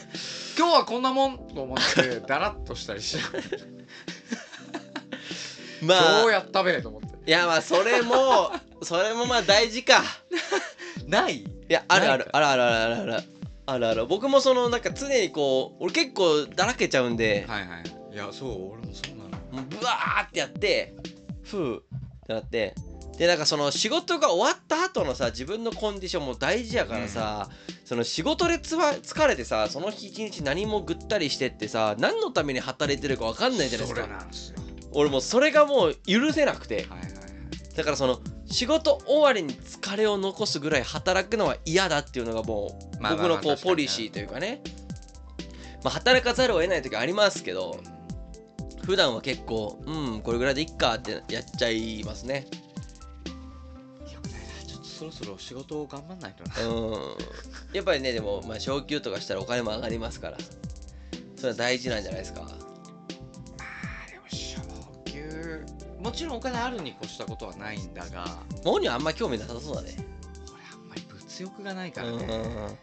[0.58, 3.18] 今日はこんなもんと思ってダラッとしたりし
[5.82, 6.20] まあ。
[6.22, 10.02] 今日やったべと思っていやまあそれもそれもまあ大事か。
[11.08, 11.38] ない？
[11.38, 12.28] いやあるある。
[12.32, 13.24] あるあるあるあるある。
[13.66, 14.06] あるある。
[14.06, 18.14] 僕もそのなんか常にこう俺結構だらけちゃうんで、はいはい。
[18.14, 20.94] いやそう俺もそうなのもうブワーってやって。
[21.42, 21.76] ふう。
[21.78, 22.74] ってなって。
[23.18, 27.48] でなんかその仕事が終わった後のさ自分のコンディションも大事やからさ、
[27.86, 34.58] その仕事でつわ疲れてさその日一日何もぐったりしてってさ何のために働いてるか分かんないじゃないですそれかなんですよ
[34.96, 36.76] 俺もうそれがもう許せなくて。
[36.76, 37.76] はいはいはい。
[37.76, 44.62] だからその仕事終わりに疲れを残すぐらい働くのは嫌だっていうのがもう僕のこうポリシーというかね。
[45.84, 47.78] まあ働かざるを得ない時ありますけど
[48.84, 52.46] 普段は結構うんこれぐらいでいっかってやっちゃいますね。
[54.10, 54.64] よくないな。
[54.66, 56.66] ちょっとそろそろ仕事を頑張んないとな。
[56.66, 57.16] うん。
[57.74, 60.38] やっぱりねでもまあ昇給とかしたらお金も上がりますから。
[61.36, 62.48] それは大事なんじゃないですか
[66.06, 68.24] もちろんお金あるに越したことはないんだが
[68.64, 69.96] モにはあんま興味なさそうだね。
[70.54, 72.78] 俺あんまり物欲がないかうんらね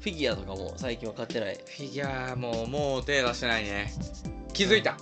[0.00, 1.56] フィギュアとかも最近は買ってない。
[1.56, 3.92] フィギュアももう手出してないね。
[4.52, 4.96] 気づいた。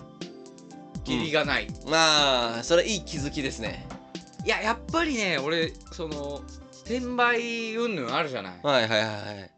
[1.07, 3.87] 義理がない、まあそれいい気づきですね。
[4.47, 6.41] いややっぱりね俺その
[6.87, 8.61] 転売云々あるじゃない？
[8.63, 9.51] はいはいはいはい。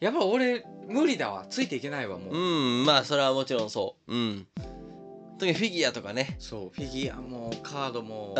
[0.00, 1.44] やっぱ俺無理だわ。
[1.50, 4.14] ついていけないわもう、うんまあそれはもちろんそう。
[4.14, 4.46] うん
[5.38, 6.36] 特にフィギュアとかね。
[6.38, 8.34] そうフィギュアもカードも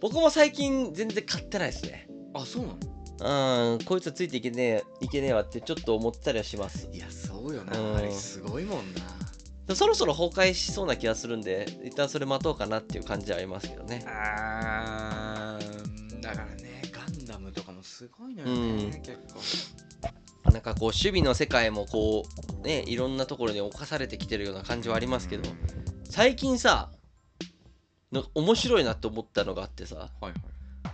[0.00, 2.08] 僕も最近全然買ってないですね。
[2.34, 3.72] あそうなの？
[3.74, 6.88] うんこいつはついていけねえいけねえわってちょっと思ったりはします。
[6.92, 7.78] いやそうよな。
[7.78, 7.96] うん。
[7.96, 9.74] あれすごいもんな。
[9.76, 14.04] そろそろ崩壊しそうな気がするんで一旦それ待とうかなっていう感じはありますけどね。
[14.06, 18.90] あーだからねガンダムとかもすごいのよね、うん。
[19.02, 19.40] 結構
[20.50, 22.24] なんかこう守備の世界もこ
[22.60, 25.48] うねいろんなところに侵されてきてるような感じはありますけど
[26.04, 26.90] 最近さ
[28.10, 30.34] なんか面白いなって思ったのがあってさはいはい。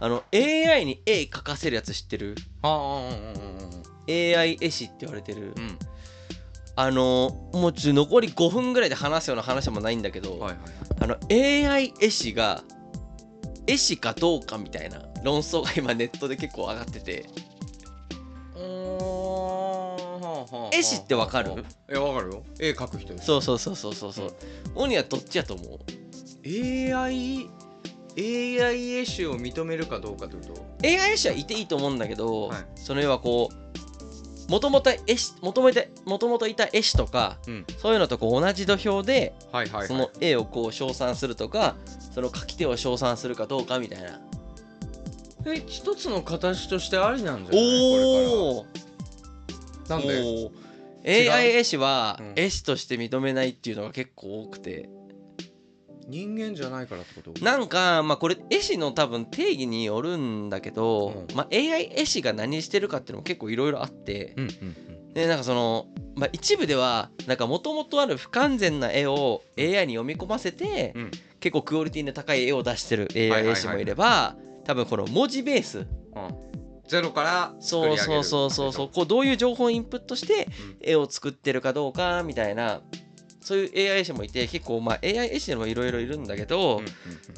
[0.01, 2.37] あの AI に絵描かせるやつ知ってる？
[2.63, 5.53] ああうんうんうん AI 絵師って言われてる。
[5.57, 5.63] うん。
[5.63, 5.79] うん
[6.81, 10.59] あのもう残り5分ぐらいで話すような話もないんだけど、はいはい
[11.01, 12.63] あの AI 絵師が
[13.67, 17.27] 絵師かどうかみたいな論争が今ネットで結構上がってて
[20.72, 21.53] 絵師ってわかる？
[21.90, 22.42] いやわかるよ。
[22.59, 24.35] 絵描く人そうそうそうそうそうそう。
[24.74, 25.79] オニはどっちやと思う
[26.46, 27.48] ？AI
[28.16, 30.55] AI 絵師を認めるかどうかというと。
[30.83, 32.66] AI 絵師はいていいと思うんだけど、はい。
[32.77, 37.64] その要はこうもともと絵師もともともともといた絵師とかうん。
[37.79, 39.88] そういうのとこう同じ土俵ではいはいはい。
[39.88, 41.77] その絵をこう称賛するとか
[42.14, 44.20] その描き手を称賛するかどうかみたいな。
[45.46, 47.62] え一つの形としてありなんじゃない？
[47.62, 48.88] おおこれから
[49.88, 54.88] なんで？AI 絵師はうん絵師として認めないっていうのが結構多くて。
[56.11, 57.44] 人間じゃないからってこと？
[57.44, 61.37] なんかまあこれ絵師の多分定義によるんだけど、うん。
[61.37, 64.35] まあ、AI 絵師が何してるかっていうのも結構いろいろあって。
[64.37, 64.77] うんうん
[65.14, 71.11] でなんかその、まあ、一部ではなんかもともとある不完全な絵を AI に読み込ませて、うん。
[71.40, 75.87] 結構クオリティの高い絵を出してるはいはい AI 絵師もいれば、多分この文字ベースうん
[76.88, 78.90] ゼロから作そうり上げるそうそうそうそう。
[78.92, 80.77] こうどういう情報をインプットしてうん。
[80.81, 82.81] 絵を作ってるかどうかみたいな。
[83.40, 86.83] そういう AI 絵師もいて結構まあ AI 絵師でもいろいろいるんだけど、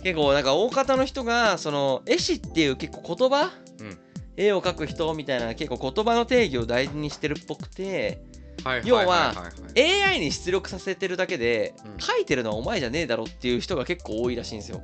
[0.03, 3.99] 結構なんか大方の人がその絵師っていう結構言葉、うん。
[4.37, 8.23] 絵を描く人みたいな結構言葉の定義を大事にしてるっぽくて
[8.65, 9.35] はい要は
[9.77, 11.93] AI に出力させてるだけで、うん。
[11.97, 14.83] 描いてるのはお前じゃねえだろっていう人が結構多いらしいんですよ。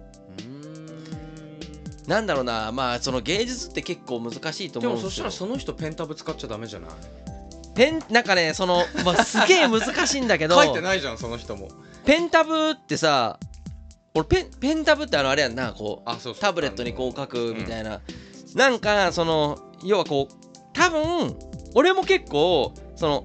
[2.06, 5.04] なんだろうなまあその芸術って結構難しいとで思うんで。
[5.04, 6.90] もそしたらその人ペンタブ使っちゃダメじゃない？
[7.74, 11.68] ペンなんかねその、まあ、すげえ難しいんだけど 書いてないじゃんその人も。
[12.04, 13.38] ペンタブってさ
[14.14, 18.00] 俺ペンペンタブってあのあれやんなこうタブレットにこう書くみたいな、
[18.54, 20.34] なんかその要はこう
[20.72, 21.36] 多分
[21.74, 23.24] 俺も結構その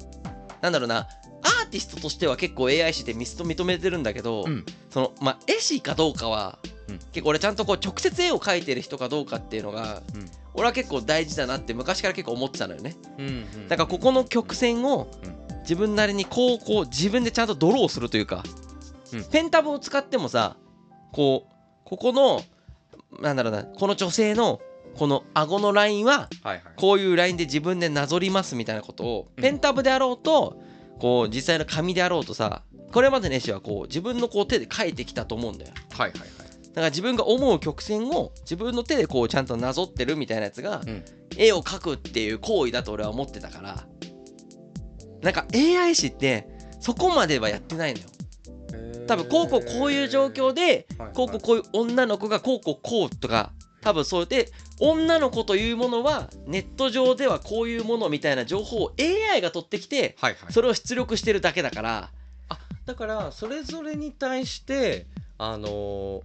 [0.61, 1.07] なんだろうな
[1.43, 4.65] アーティストとしては結構 AI 師ってミスと認めてるんだけど、うん。
[4.89, 6.59] そのまあ絵師かどうかは、
[6.91, 6.99] うん。
[7.11, 10.29] 結構俺ちゃんとこう直接絵を描いてる人かどうかっていうのが、うん。
[10.53, 12.95] 俺は結構大事だなって昔から結構思ってたのよね。
[13.17, 15.41] うんうんだからここの曲線をうん。
[15.61, 18.43] 自分なりにこうこう自分でちゃんとドローするというか、
[19.13, 19.23] うん。
[19.25, 20.57] ペンタブを使ってもさ
[21.11, 21.53] こう
[21.85, 22.41] ここの
[23.19, 24.59] なんだろうなこの女性の
[24.95, 26.29] この顎のラインは
[26.75, 29.43] こういうラインで自分でなぞりますみたいなことをうん。
[29.43, 30.59] ペンタブであろうと
[30.99, 35.71] こう実際の紙であろうとさこれまでの絵師はこう自分のこう手で描いてきたと思うんだよ。
[35.91, 36.29] はいはいはい
[36.73, 41.03] だから自分が思う曲線を自分の手でこうちゃんとなぞってるみたいなやつが、うん。
[41.37, 43.85] 絵を描くっていう行為だと俺は思ってたから
[45.21, 46.47] なんか AI 師って
[46.81, 48.05] そこまではやってないのよ。
[49.07, 60.53] 多分こうこうこういう状況でこうこうこういう女の子がこうこうこうとか多分そうで女の子というものはネット上ではこういうものみたいな情報を AI が取ってきてはいはい。
[60.53, 62.11] それを出力してるだけだから。
[62.85, 65.05] だからそれぞれに対して
[65.37, 66.21] あのー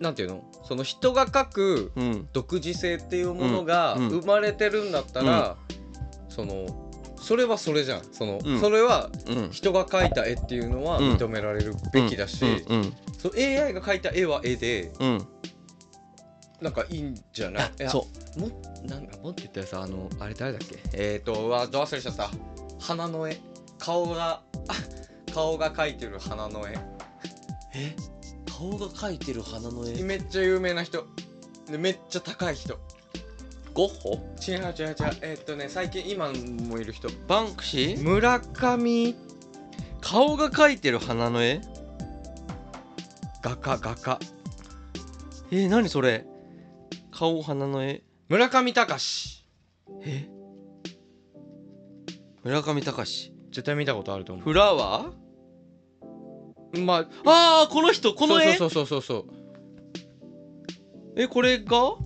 [0.00, 0.44] なんていうの？
[0.64, 2.28] その人が書くうん。
[2.32, 5.56] 独自性っていうものが生まれてるんだったら、
[6.28, 6.66] その
[7.20, 8.04] それはそれじゃん。
[8.12, 8.60] その、うん。
[8.60, 9.50] それはうん。
[9.50, 11.12] 人が描いた絵っていうのはうん。
[11.16, 12.76] 認められるべきだし、うん。
[12.76, 12.94] うん。
[13.18, 15.08] そう AI が描いた絵は絵でうん。
[15.08, 15.28] うん
[16.60, 17.70] なんかいいんじゃない？
[17.78, 18.40] いやそう。
[18.40, 18.50] も
[18.84, 20.76] なんかもって言ったらさあのあれ誰だっけ？
[20.92, 22.30] えっ、ー、とうわど忘れちゃった。
[22.80, 23.38] 花の絵。
[23.78, 24.74] 顔があ
[25.32, 26.76] 顔が描いてる花の絵。
[27.76, 27.94] え？
[28.58, 30.02] 顔が描いてる花の絵。
[30.02, 31.06] めっちゃ有名な人。
[31.70, 32.76] でめっちゃ高い人。
[33.72, 34.14] ゴッホ？
[34.46, 34.96] 違う違う違う。
[35.22, 37.08] えーっとね最近今もいる人。
[37.28, 38.02] バンクシー？
[38.02, 39.14] 村上。
[40.00, 41.60] 顔が描いてる花の絵？
[43.42, 44.18] 画家画家。
[45.52, 46.26] えー、何それ？
[47.12, 48.02] 顔花の絵？
[48.28, 49.46] 村上隆。
[50.02, 50.28] え？
[52.42, 53.32] 村上隆？
[53.52, 55.08] 絶対見たことあると思フラワー？
[55.10, 55.14] う
[56.72, 58.56] まあああこの人この絵？
[58.56, 59.38] そうそうそうそうそう。
[61.16, 61.96] えこれが？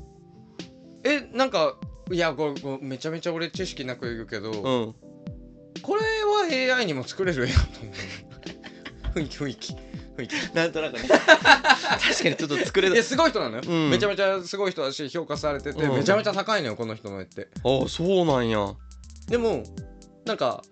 [1.04, 1.76] えなんか
[2.10, 4.94] いやこれこれめちゃめちゃ俺知識なく言うけど、うん。
[5.82, 6.02] これ
[6.70, 7.94] は AI にも作れる絵だと思う。
[9.18, 9.72] 雰囲気雰囲気。
[10.16, 10.54] 雰囲気。
[10.54, 11.08] なんとなくね。
[11.08, 12.94] 確かにちょっと作れる。
[12.94, 13.90] いやすごい人なのよ、うん。
[13.90, 15.96] めちゃめちゃすごい人だし評価されてて、うん。
[15.96, 17.48] めちゃめちゃ高いのよこの人の絵って。
[17.64, 18.74] ああそうなんや。
[19.28, 19.64] でも
[20.24, 20.62] なんか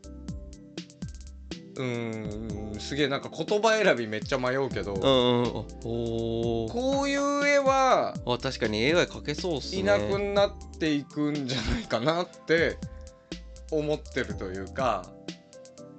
[1.81, 5.09] うーんすげえなんか言葉選びめっちゃ迷うけど、うんうんあ
[5.85, 6.73] おー。
[6.73, 9.81] こういう絵はあ確かに AI 描けそうっすね。
[9.81, 12.77] いなくなっていくんじゃないかなって
[13.71, 15.07] 思ってるというか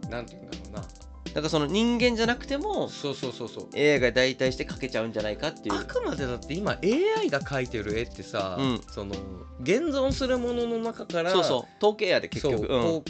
[0.10, 0.88] なんて言うんだろうな。
[1.34, 3.70] なんかその人間じゃなくてもそうそうそうそう。
[3.74, 5.76] AI が代替して描けちゃうんじゃないかっていう。
[5.76, 8.82] あくまでだって今 AI が描いてる絵ってさ、うん。
[8.92, 9.16] その
[9.62, 11.78] 現存するものの中からそうそう。
[11.78, 13.04] 統計やで結そう局うん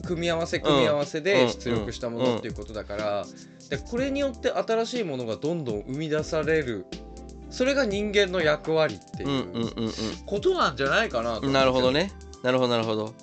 [0.00, 1.24] 組み合わせ組み合わせうん。
[1.24, 3.26] で出力したものっていうことだから、
[3.68, 6.86] でこれによって新しいものがどんどん生み出される。
[7.50, 9.92] それが人間の役割っていううん
[10.24, 12.12] ことなんじゃないかなとなるほどね。
[12.42, 13.14] なるほどなるほど。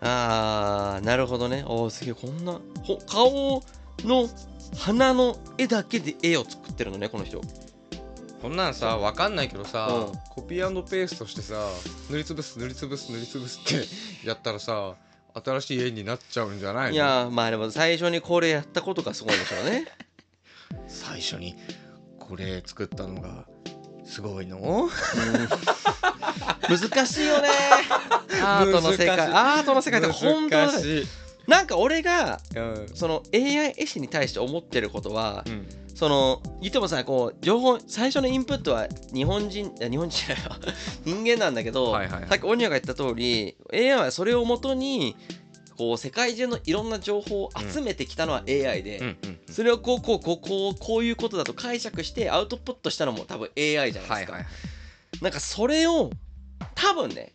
[0.00, 1.64] あーなるほどね。
[1.66, 3.62] おーすげえこんなほ顔
[4.04, 4.28] の
[4.76, 7.40] 鼻の絵だけで絵を作ってるのねこの人。
[8.42, 10.18] こんなんさわかんないけどさ、うん。
[10.28, 11.54] コピーペーストしてさ
[12.10, 14.96] 塗りつぶす塗りつぶす塗りつぶすってやったらさ
[15.44, 16.92] 新しい絵になっちゃうんじゃないの？
[16.92, 19.86] いやーまあでも最初にこれやったことがすごいんでしょうね。
[20.88, 21.56] 最初に
[22.18, 23.44] これ作ったのが
[24.04, 24.58] すごいの？
[24.58, 24.90] うん。
[26.78, 27.48] 難しいよね。
[28.42, 29.20] アートの世界。
[29.20, 31.06] アートの世界って本当だ難しい、
[31.46, 32.88] なんか俺がうん。
[32.94, 40.58] その AI 絵師に対して思ってることはうんその言ってもさこう情報最初のインプットは日本人いや日本人じゃないわ。
[41.06, 42.28] 人間なんだけど、はいはいはい。
[42.28, 45.16] さっきオニアが言った通り AI はそれをもとに
[45.78, 54.46] こう世界中のいろんな情報を集めてきたのは AI で、うんうんそれをこうこうこうこうこういうことだと解釈してアウトプットしたのも多分 AI じゃないですか、はいはい
[55.22, 56.10] なんかそれを
[56.74, 57.32] 多分ね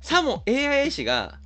[0.00, 1.40] さも AI 絵師が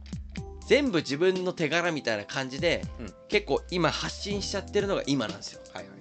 [0.67, 3.15] 全部自分の手柄みたいな感じで、うん。
[3.31, 5.61] 結構今発信しちゃってるのが今なんですよ。
[5.73, 5.98] はいはい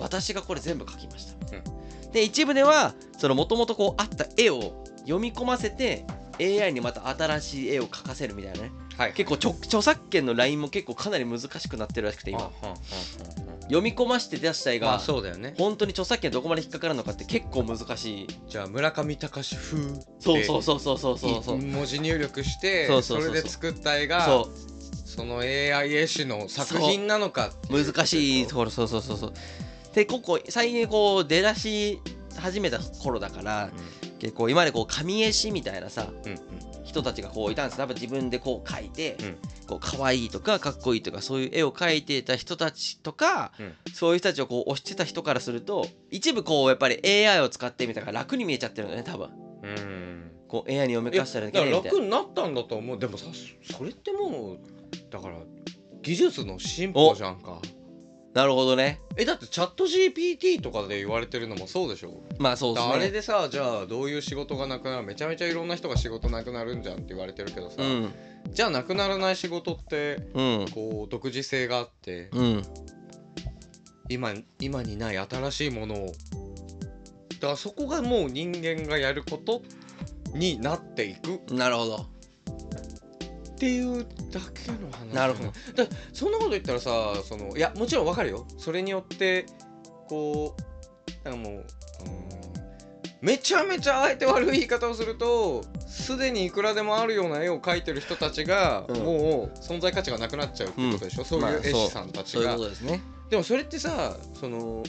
[0.00, 6.04] 私がこれ全部描きました、で一部ではそのもともとこうあった絵を読み込ませて
[6.40, 8.72] AI にまた新しい絵を描かせるみたいなね。
[8.96, 9.12] はい。
[9.12, 12.50] 結構著著作権のラインも結構かなり難しくなってるらしくて今。
[13.64, 15.54] 読み込まして出した絵あまあがそうだよね。
[15.58, 18.26] 本当に著作権どこまで引っかかるのかって結構難しい。
[18.48, 19.78] じゃあ村上隆風
[20.18, 21.58] そうそうそうそうそうそうそう。
[21.58, 23.34] 文字入力してそうそうそうそう。
[23.34, 24.50] れで作った絵がそ
[25.04, 28.70] その AI 絵師の作品なのか難しいところ。
[28.70, 29.32] そうそうそうそう
[29.94, 32.00] でここ最近こう出だし
[32.36, 33.70] 始めた頃だから
[34.18, 36.38] 結構今までこう紙絵師みたいなさうんうん。
[36.90, 37.78] 人たちがこういたんです。
[37.78, 39.36] 多分自分でこう描いて、うん。
[39.68, 43.74] こう可愛いとかかっこいいとかそういう絵を描いていた人たちとか、うん。
[43.94, 49.30] そういう人たちをこう推してた人からすると一部こうやっぱり AI を使ってみたから楽に見えちゃってるのね多分。
[49.62, 50.32] うん。
[50.48, 51.98] こう AI に読み返したらいだけないみたいな。
[51.98, 52.98] 楽になったんだと思う。
[52.98, 53.26] でもさ
[53.72, 54.58] それってもう
[55.10, 55.36] だから
[56.02, 57.60] 技術の進歩じゃんか
[58.32, 59.00] なるほどね。
[59.16, 62.22] えだってチャット GPT とかで言われてるのもそうでしょ？
[62.38, 62.92] まあそうですね。
[62.94, 65.06] あれでさじゃあどういう仕事がなくなる？
[65.06, 68.14] めちゃめちゃいろんな人が仕事なくなるんじゃんって言われてるけどさ、うん。
[68.52, 70.66] じゃあなくならない仕事ってうん。
[70.70, 72.62] こう独自性があってうん。
[74.08, 76.06] 今今にない新しいものを。
[76.06, 79.62] だからそこがもう人間がやること
[80.34, 81.40] になっていく。
[81.52, 82.06] なるほど
[83.60, 85.26] っていうだけの話な。
[85.26, 85.50] るほど。
[85.84, 86.90] だそんなこと言ったらさ
[87.22, 88.46] そのいやもちろんわかるよ。
[88.56, 89.44] それによって
[90.08, 90.56] こ
[91.24, 91.64] うなんかもううーん
[93.20, 98.96] めちゃめちゃあえて悪い言い方をするとすでにいくらでもあるような絵を描いてる人たちが、うん。
[98.96, 101.60] もう存在価値がなくなっちゃうってことでしょ、そうまあいう。
[101.62, 103.02] 絵師さんたちが、ですね。
[103.28, 104.82] でもそれってさその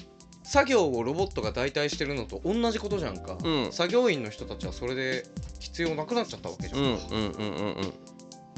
[0.44, 3.74] 作業をロボットが代替してるのと同じことじゃんか、うん。
[3.74, 5.26] 作業員の人たちはそれで
[5.60, 7.94] 必要なくなっちゃったわけじゃうんんか、うんうんうんうん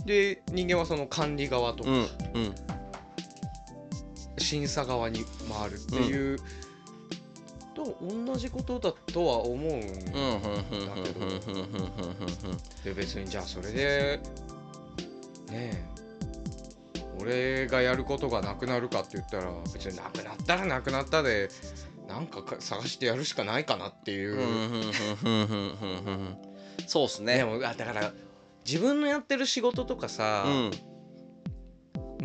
[0.06, 1.90] で人間はその管理側とか、
[4.38, 6.38] 審査側に回るっていう、
[7.74, 11.26] と同じことだとは思うんだけど
[12.84, 14.20] で別にじゃあそれで
[15.50, 15.84] ねえ
[17.20, 21.50] 俺がやることがなくなるかって言ったら別になくなったらなくなったで
[22.08, 24.38] なんか探してやるしかないかなっていう。
[26.86, 27.38] そうっすね。
[27.38, 28.12] でもだから
[28.66, 30.72] 自分のやってる仕事とかさ、うん。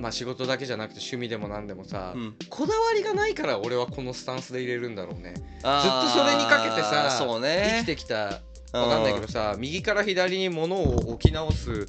[0.01, 2.37] まあ仕事だけじゃなくて趣味でも何でもさ、うん。
[2.48, 5.35] こだわりがないから俺はこのスタンスで入れるんだろうね。
[5.35, 7.79] ずっとそれにかけてさそうね。
[7.79, 8.40] 生きてきた
[8.72, 11.86] わかんないけどさ右から左に物を置き直す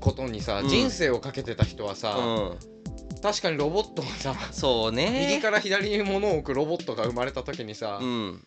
[0.00, 0.68] ことにさ、うん。
[0.68, 2.58] 人生をかけてた人はさ、うん。
[3.22, 5.26] 確かにロボットがさそうね。
[5.30, 8.44] 右から左に物を置くロボットが生まれた時にさ、うん。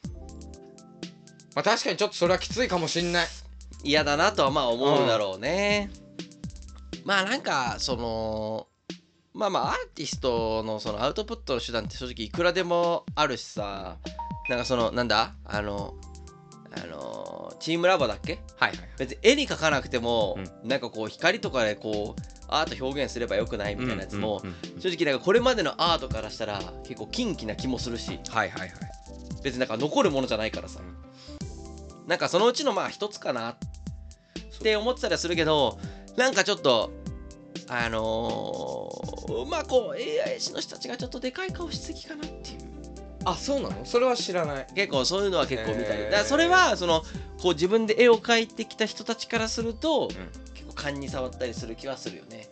[1.55, 3.27] まあ、確かにちょっとそれはきついかもしんない
[3.83, 5.89] 嫌だなとはまあ思うだろうね、
[7.05, 8.67] まあなんかその
[9.33, 13.97] まあまあアーティストのそのアウトプットの手段って正直いくらでもあるしさ。
[14.49, 15.35] なんかそのなんだ？
[15.45, 15.93] あの
[16.75, 18.39] あのチームラボだっけ？
[18.57, 28.71] はいはい別に絵に描かなくても、なんかこう光とかでこうアート表現すればよくないみたいなやつも、うんうんうん正直なんかこれまでのアートからしたら結構キンキな気もするしはいはいはい。
[29.43, 30.81] 別になんか残るものじゃないからさ、
[32.05, 33.65] なんかそのうちのまあ一つかなって
[34.75, 35.77] 思ってたりはするけど
[36.17, 36.91] なんかちょっと
[37.67, 42.73] あのー、まあこう AI 師の人たちがちょっとでかい顔しすぎかなっていう。
[43.25, 43.85] あそうなの？
[43.85, 44.67] それは知らない。
[44.75, 46.11] 結構そういうのは結構見たり、へー。
[46.11, 47.03] だからそれはその
[47.41, 50.07] こう自分で絵を描いてきた人たちからすると、ん。
[50.53, 52.49] 結構勘に触ったりする気はするよね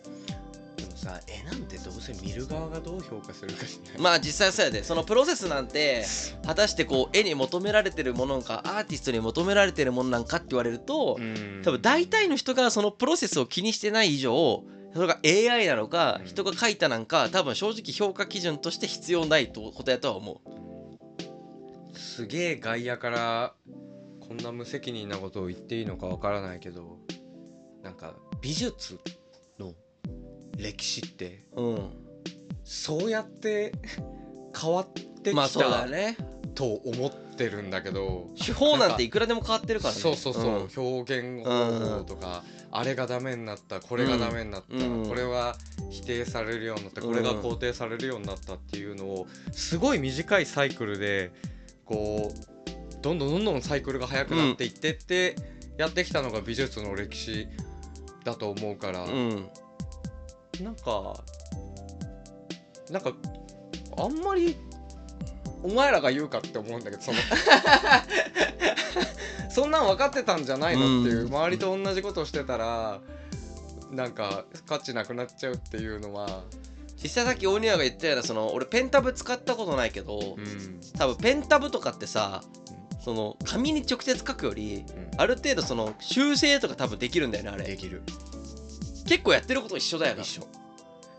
[1.02, 3.98] さ絵なんてどうせ見る側がどう評価するかじゃない。
[4.00, 4.84] まあ実際そうやで。
[4.84, 6.04] そのプロセスなんて
[6.46, 11.62] 果たしてこう絵に求められてるものかアーティストに求められてるものなんかって言われると、うん。
[11.64, 14.62] 多分大体の人がそのプロセスを気にしてない以上
[14.94, 16.26] それが AI なのかうん。
[16.26, 21.98] 人が描いたなんか多分正直評価基準として必要ないとことやとは思う。
[21.98, 23.54] すげえ外野から
[24.20, 26.98] こんな無責任なことを言っていいのかわからないけど
[27.82, 29.00] なんか美術の
[30.56, 31.44] 歴史って。
[31.56, 31.90] うん。
[32.64, 33.72] そうやって
[34.58, 34.92] 変わっ
[35.22, 36.16] てまあきそうだよたね。
[36.54, 38.30] と思ってるんだけど。
[38.36, 40.00] 手法なんていくらでも変わってるからね。
[40.00, 40.86] そうそうそう、ん。
[40.86, 45.08] 表現方法とか、あれがダメになったこれがダメになった、うん。
[45.08, 45.56] これは
[45.90, 51.30] 否定されるようになったこれが肯定されるようになったっていうのをすごい短いサイクルで
[51.84, 55.36] こうどんどんどんどんサイクルが速くなっていってって
[55.76, 57.48] やってきたのが美術の歴史
[58.24, 59.50] だと思うから、うん
[60.62, 61.14] なんか
[62.90, 63.12] なんか
[63.96, 64.56] あんまり
[65.62, 67.18] お前らが言うかって思うんだけどその
[69.52, 71.26] そんなん分かってたんじゃないのっていう、うん。
[71.28, 73.00] 周りと同じことをしてたら
[73.90, 76.44] なんか価値なくなっちゃうっていうのは、
[77.02, 80.80] 実際さっき大庭が言ったようなその俺ペンタブ使ったことないけど、うん。
[80.96, 82.42] 多分ペンタブとかってさ
[83.04, 84.84] その紙に直接書くより
[85.18, 87.64] ある程度その修正とか多分できるんだよねあれ。
[87.64, 88.02] できる
[89.06, 90.22] 結構やってること一緒だよな。
[90.22, 90.46] 一緒。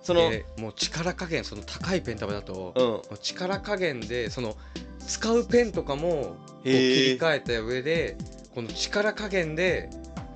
[0.02, 3.18] そのでもう力加減その高いペンタブだと、うん。
[3.22, 4.56] 力加減でその
[5.00, 8.18] 使うペンとかも切り替えた上で
[8.54, 9.90] この力加減で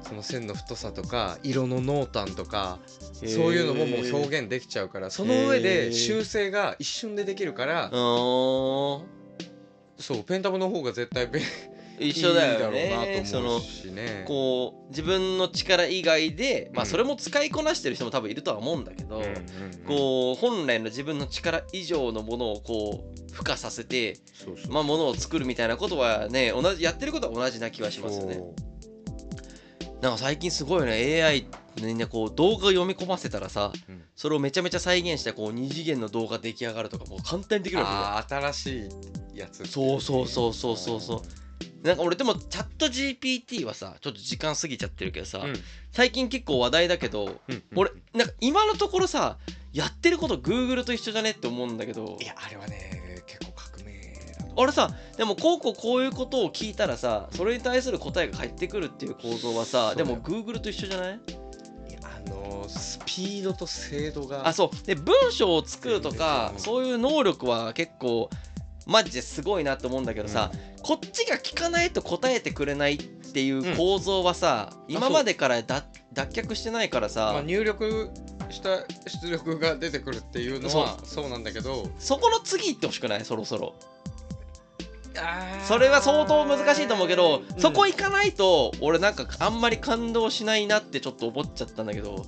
[0.04, 2.80] その線の太さとか色の濃淡とか
[3.14, 5.92] そういうのももう表現できちゃうからその上へでー。
[5.92, 9.04] 修正が一瞬でできるからそ
[10.10, 11.48] うペンタブの方が絶対便利
[12.00, 13.24] 一緒だよね。
[13.26, 13.60] その。
[14.26, 16.90] こう自分の力以外でまあうん。
[16.90, 19.22] それも使いこなしてる人も多分いるとは思うんだけど、
[19.88, 24.18] こう本来の自分の力以上のものをこう付加させて
[24.70, 28.42] まあものを作るみたいなことはね同じやってることは同じな気はしますよね。
[30.02, 31.24] なんか最近すごいよね。
[31.24, 34.04] AI にねこう動画読み込ませたらさうん。
[34.16, 38.88] それをめちゃめちゃ再現したこう二次元の動画出来上がるとかもう簡単にできるわけよあー新し
[39.36, 41.22] いやつそうそうそうそうそうそう
[41.84, 45.54] なんか俺でもチャット GPT はさちょっと時間過ぎちゃってるけどさ、うん。
[45.92, 49.38] 最近結構話題だけどうん俺なんか今のところさ
[49.74, 52.18] やってること Google と一緒じゃねって思うんだけど。
[52.22, 53.94] いやあれはね結構革命
[54.40, 60.18] だとあれさでもこうこうこういうことを聞いたらさそれに対する答えが返ってくるっていう構造はさでそうだよ。
[60.20, 61.20] も Google と一緒じゃない？
[61.90, 64.48] いやあのースピードと精度が。
[64.48, 64.86] あそう。
[64.86, 66.60] で文章を作るとかうん。
[66.60, 68.30] そういう能力は結構
[68.88, 78.10] マジですごいなと思うんだけどさ、こっちが聞かないと答えてくれないっていう構造はさ、今までからだ脱却してないからさ、まあ、入力
[78.50, 78.86] した
[79.22, 81.30] 出力が出てくるっていうのはそう。
[81.30, 81.90] なんだけど。
[82.00, 83.26] そこの次行ってほしくない？
[83.26, 83.76] そろそろ。
[85.64, 87.60] それは相当難しいと思うけど、うん。
[87.60, 92.26] そこ行かないと俺なんかあんまり感動しないなってちょっと思っちゃったんだけど。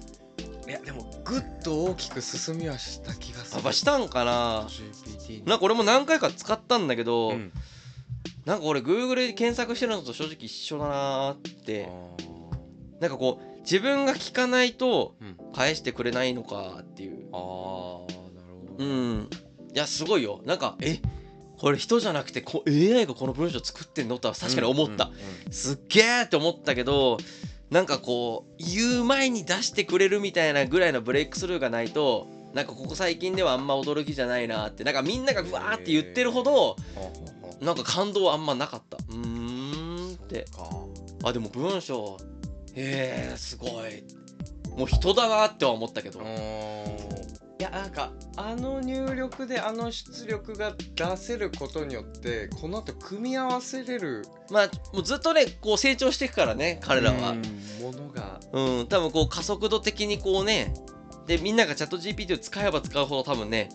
[0.68, 3.56] いやでもグッと大きく進みはした気がする。
[3.56, 4.68] やっぱしたんかな？
[5.46, 7.52] なんか俺も何回か使ったんだけど、うん。
[8.46, 11.90] なんか俺 Google で検索してるのと正直一緒だなーって。
[13.00, 15.38] なんかこう自分が聞かないとうん。
[15.54, 17.28] 返してくれないのかっていう。
[17.34, 19.30] あーなるほどうん。
[19.74, 20.42] いやすごいよ。
[20.46, 21.00] なんかえ？
[21.58, 25.52] これ人じゃなくてこ AI がこの文章作ってんのとは確かに思った、うんうん。
[25.52, 27.18] すっげーって思ったけど
[27.70, 36.76] なんかこう言う前に出してくれるみたいなぐらいのブレイクスルーがないとなんかここ最近ではあんま驚きじゃないなってなんかみんながうわーって言ってるほど
[37.62, 38.98] なんか感動あんまなかった。
[38.98, 40.46] うーんって。
[41.24, 42.18] あでも文章
[42.74, 44.04] へえすごい。
[44.78, 46.22] もう人だなっては思ったけど。
[46.22, 57.32] いやなんかあの入力であの出力が出せることによってこの後組み合わせれるまあもうずっとねこう成長していくからね彼らは。
[57.32, 57.42] うん
[57.82, 58.40] ものが。
[58.54, 60.74] うん多分こう加速度的にこうね
[61.30, 63.70] でみんながチャット GPT を使えば使うほど多分ね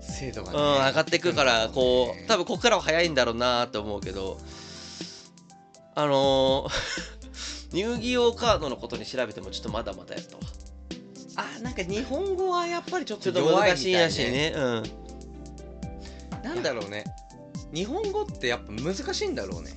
[0.00, 4.38] 精度がねうん、上がってくからこう多分分ここからは早いんだろうなと思うけど
[5.94, 10.42] あのー、遊戯王カードのことに調べてもちょっとまだまだやったわ。
[11.36, 14.52] あなんか日本語はやっぱりちょっちょっとと弱い難しいらしいね。
[14.54, 14.82] うん。
[16.42, 17.04] なんだろうね。
[17.72, 19.70] 日本語ってやっぱ難しいんだろうね。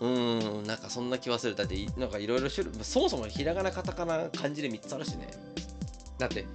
[0.00, 1.54] うんなんかそんな気はする。
[1.54, 5.28] だっていなんかいろいろ種類そもそもひらがなカタカナ漢字で3つあるしね
[6.22, 6.46] だって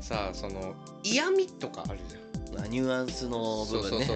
[0.00, 2.56] さその嫌味とかあるじゃん。
[2.56, 4.08] まあニュアンスの部分ね。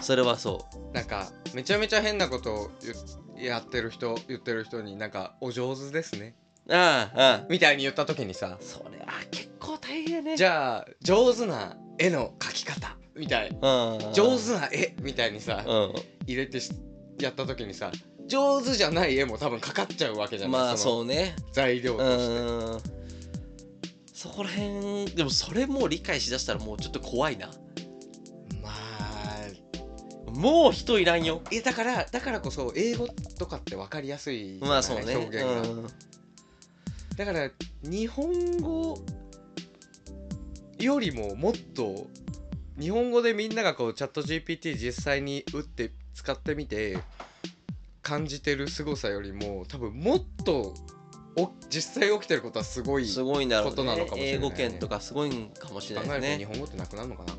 [0.00, 0.64] それはそ
[0.94, 2.70] なんかめちゃめちゃ変なことを
[3.36, 6.34] 言やってる人言ってる人になんか「お上手ですね。
[6.66, 8.56] うああああ」みたいに言った時にさ。
[8.62, 10.38] それは結構大変ね。
[10.38, 13.50] じゃあ上手な絵の描き方みたい。
[13.50, 13.58] うん。
[14.14, 15.92] 上手な絵みたいにさう
[16.26, 16.70] 入れてし
[17.20, 17.92] やった時にさ
[18.26, 20.60] 上手じゃない絵も多分かかっちゃうわけじゃない。
[20.60, 21.36] んまあのそうね。
[21.52, 22.90] 材料うとして。
[23.00, 23.03] ん
[24.24, 27.48] そこら辺でもそれもう理解しだしたらもうちょっと怖いな。
[28.62, 30.30] まあ。
[30.30, 31.42] もう人いらんよ。
[31.50, 33.06] いやだからだからこそ英語
[33.38, 35.14] とかって分かりやすいまあそうね。
[35.14, 35.86] 表現が、うん。
[37.18, 37.50] だから
[37.82, 38.98] 日本語
[40.78, 42.06] よりももっと
[42.80, 46.96] 日本語でみんながこうチャット GPT 実際に打って使ってみて
[48.00, 50.72] 感じてる凄さよりも多分もっと
[51.36, 54.46] お実際起きてることはすごいすごいんだろうことなのねかもしれないね。
[54.46, 56.38] 英語圏とかすごいんかもしれ考ないですね。
[56.38, 57.34] 日本語ってなくなるのかな。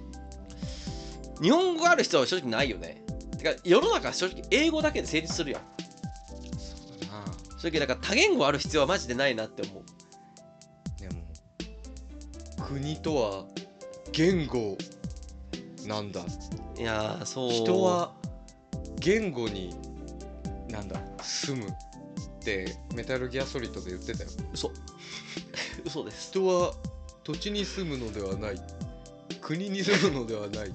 [1.41, 3.03] 日本語ある人は正直ないよね。
[3.37, 5.61] てか世の中正直英語だけで成立するやん。
[6.57, 7.25] そうだな。
[7.57, 9.83] 正直だから多言語ある必要はマジでないなって思う。
[11.01, 11.21] でも
[12.67, 13.45] 国とは
[14.11, 14.77] 言語
[15.85, 16.21] なんだ。
[16.77, 17.51] いやーそう。
[17.51, 18.13] 人は
[18.99, 19.73] 言語に
[20.69, 21.67] なんだ住む
[22.45, 24.29] ってメタルギアソリッドで言ってたよ。
[24.53, 24.71] 嘘。
[25.83, 26.29] 嘘です。
[26.29, 26.73] 人は
[27.23, 28.61] 土地に住むのではない。
[29.41, 30.71] 国に住むのではない。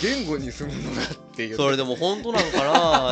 [0.00, 2.64] 言語に住むのだっていうそれでも本当なんか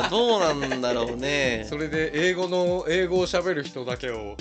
[0.03, 0.09] な？
[0.11, 1.65] どうなんだろうね。
[1.69, 4.37] それで英語の英語を喋る人だけを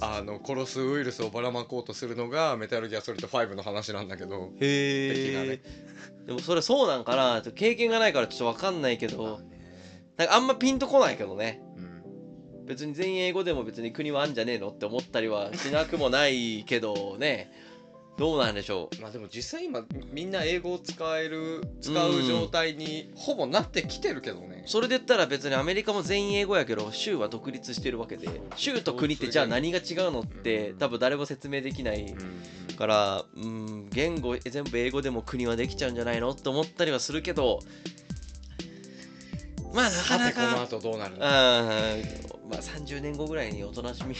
[0.00, 4.50] あの殺すウイルスをばらまこうとするのがメタルギアソリッド5の話なんだけど。
[4.60, 5.60] へ的なね。
[5.62, 7.42] えでもそれそうなんかな？
[7.42, 9.40] 経験がないからちょっと分かんないけど。
[10.16, 11.60] なんかあんまピンとこないけどね。
[11.76, 11.85] うん
[12.66, 17.50] 別に全員英語でも別に国はあんじゃねえのって思ったりはしなくもないけどね。
[18.18, 24.64] どうなんでしょまあでも実際今みんな英語を使える使う状態にほぼなってきてるけどね。
[24.66, 28.28] うそれで言ったら別にアメリカも全員英語やけど州は独立してるわけで。
[28.56, 37.60] 州と国ってじゃあ何が違うのって多分誰も説明できないうんからうん言語全部英語でも国はできちゃうんじゃないのって思ったりはするけど。
[39.74, 40.40] まあなかさなか。
[40.40, 44.14] てこの後どうなるのまあ30年後ぐらいにおとなしみ。
[44.16, 44.18] い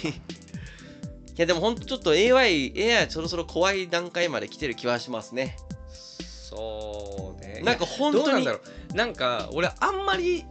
[1.36, 5.56] やでもほんとちょっと AI, AI そろそろ怖い段階まで来てる気はしますね。
[5.90, 7.60] そうね。
[7.62, 8.60] なんか本当にどうなんだろ
[8.92, 8.94] う。
[8.96, 10.44] なんか俺あんまり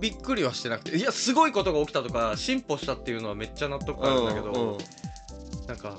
[0.00, 0.96] びっくりはしてなくて。
[0.96, 5.66] いやすごいことが起きたとか進歩したっていうのはめっちゃ納得あるんだけど、うんうん。
[5.66, 5.98] なんか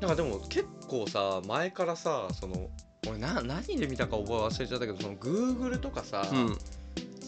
[0.00, 2.68] なんかでも結構さ前からさその
[3.08, 6.58] 俺な何で見たか覚え忘れちゃったけどその Google とかさ、うん。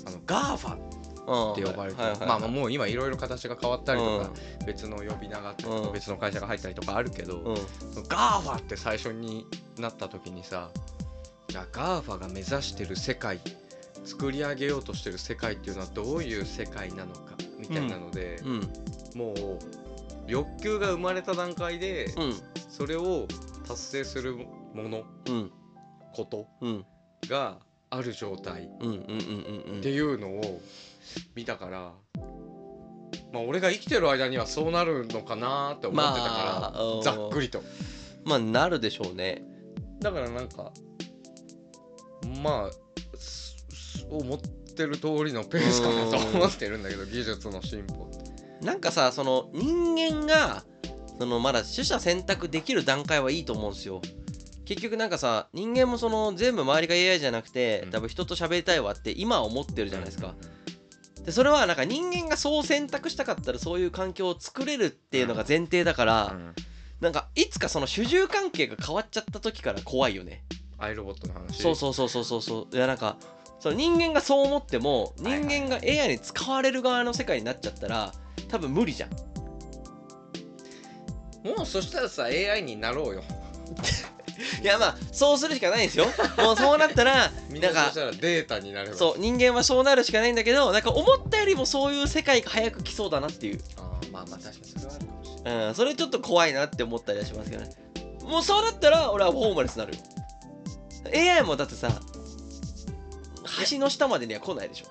[0.06, 0.78] あの GAFA
[1.29, 2.29] っうんて呼ばれてる、はいはいはい。
[2.29, 4.66] まあまあもう今いろいろ形が変わったりとか、うん。
[4.66, 5.93] 別の呼び名があってうん。
[5.93, 7.57] 別の会社が入ったりとかあるけど、うん。
[7.93, 9.47] その GAFA って最初に
[9.79, 10.70] なった時にさ
[11.49, 11.66] じゃあ
[12.03, 13.41] GAFA が目指してる世界
[14.05, 18.61] 作り上げようとしてる世界っていうのはどういう世界なのかみたいなので、うん。
[19.14, 19.59] もう
[20.26, 22.35] 欲求が生まれた段階で、うん。
[22.70, 23.26] それを
[23.66, 24.37] 達成する
[24.74, 25.51] ものうん。
[26.14, 26.87] ことうん。
[27.29, 27.59] が
[27.91, 28.64] ある状態。
[28.64, 30.61] っていうのを
[31.34, 31.93] 見たから、
[33.32, 37.03] まあ俺が生きてる間にはそうなるのかなって思ってたから、まあうん。
[37.03, 37.62] ざっくりと。
[38.24, 39.43] まあなるでしょうね。
[40.01, 40.72] だからなんか
[42.43, 42.70] まあ
[44.11, 48.11] 思ってる通りのペースかなと思ってるんだけど技術の進歩
[48.62, 50.64] なんかさその人間が
[51.18, 54.01] そのまだ取捨選択できる段階はいいと思うんですよ
[54.69, 57.91] 結局なんかさ人間もその全部周りが AI じゃなくてうん。
[57.91, 60.35] 多分人と喋りたいわって今は思ってるじゃないですか。
[61.25, 66.55] でそれはなんか人間がそう選択したかったらそういう環境を作れるっていうのが前提だから、うん。
[67.01, 70.45] なんかいつかその主従関係が変わっちゃった時から怖いよね。
[70.77, 71.62] アイロボットの話。
[71.62, 72.77] そうそうそうそうそうそう。
[72.77, 73.16] いやなんか
[73.61, 78.12] その人間がそう思っても人間が AI に使われる側の世界になっちゃったら
[78.49, 79.11] 多分無理じゃん。
[81.47, 83.25] もうそしたらさ AI になろうよ
[84.62, 86.07] いやまあそうするしかないんですよ。
[86.39, 88.97] もうそうなったらみんなかなんそしたらデータになれば。
[88.97, 95.66] そう人間はそうなるしかないんだけどなんか思ったよりもそういう世界が早く来そうだなっていう、あーまあまあ確かにそれはあるかもしれない。
[95.68, 97.70] うん、それちょっと怖いなって思ったりはしますけどね。
[98.22, 99.95] もうそうなったら俺はホームレスになる。
[99.95, 100.01] よ
[101.14, 101.89] AI もだってさ
[103.70, 104.86] 橋の下までには来ないでしょ。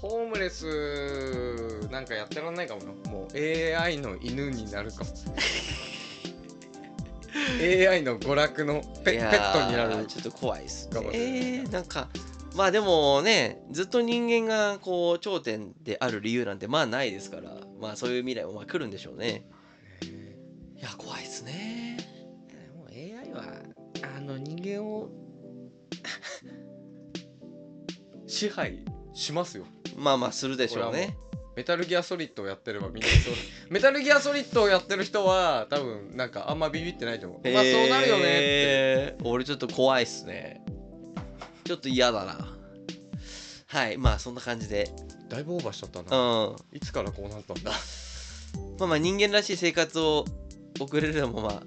[0.00, 2.94] ホームレスなんかやってらんないかもよ。
[3.10, 5.10] もう AI の犬になるかも
[7.60, 11.28] AI の娯楽のペペットになるーちょっと怖いっすかもしれない。
[11.28, 12.08] えー、なんか
[12.56, 19.44] まあでもねずっと人間がこう頂点である理由なんてまあないですからまあそういう未来もまあ来るんでしょうね。
[20.02, 21.98] いいや怖いですね。
[22.76, 23.44] もう AI は
[24.16, 25.08] あの人間を
[28.26, 29.66] 支配しますよ。
[29.96, 31.16] まあまあするでしょうね
[31.60, 33.34] メタルギアソリッドをやってればみんなそう
[33.68, 39.18] メタルギアソリッドをやってる人は多分なんかあんまビビってないと思う、まあそうなるよねって。
[39.24, 40.64] 俺ちょっと怖いっすね。
[41.64, 42.56] ちょっと嫌だな。
[43.66, 44.90] はいまあそんな感じで。
[45.28, 46.06] だいぶオーバーしちゃったうん。
[46.06, 47.72] な、いつからこうなったんだ？
[48.78, 50.24] まあまあ人間らしい生活を
[50.80, 51.62] 送れるのもまあ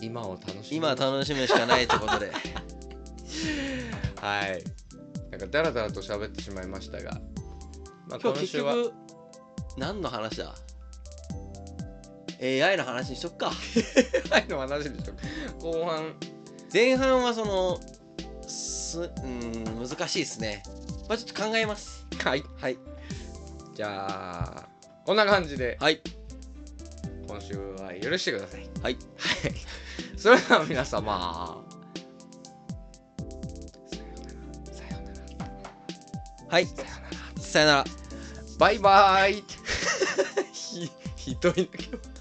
[0.00, 2.30] 今を楽しみ今は楽しむしかないってことで。
[4.22, 4.62] はい。
[5.32, 7.20] なんかダラダラと喋ってしまいましたが、
[8.12, 8.94] まあ、今日結今週は局
[9.78, 10.54] 何の話だ
[12.42, 13.52] ？AI の話にしとくか。
[14.30, 15.14] AI の話でしょ
[15.58, 16.14] 後半。
[16.72, 17.80] 前半はその
[18.46, 20.62] すうん難しいですね。
[21.08, 22.06] まあちょっと考えます。
[22.22, 22.42] はい。
[22.60, 22.76] はい。
[23.74, 24.68] じゃあ
[25.06, 25.78] こんな感じで。
[25.80, 26.02] はい。
[27.26, 28.68] 今週は許してください。
[28.82, 28.98] はい。
[29.16, 29.54] はい。
[30.18, 31.64] それでは皆様。
[33.86, 36.46] さようならさようなら。
[36.50, 36.66] はい。
[36.66, 37.42] さようなら。
[37.42, 38.01] さよなら
[38.62, 39.42] バイバイ。
[40.54, 42.11] ひひどいんだけど。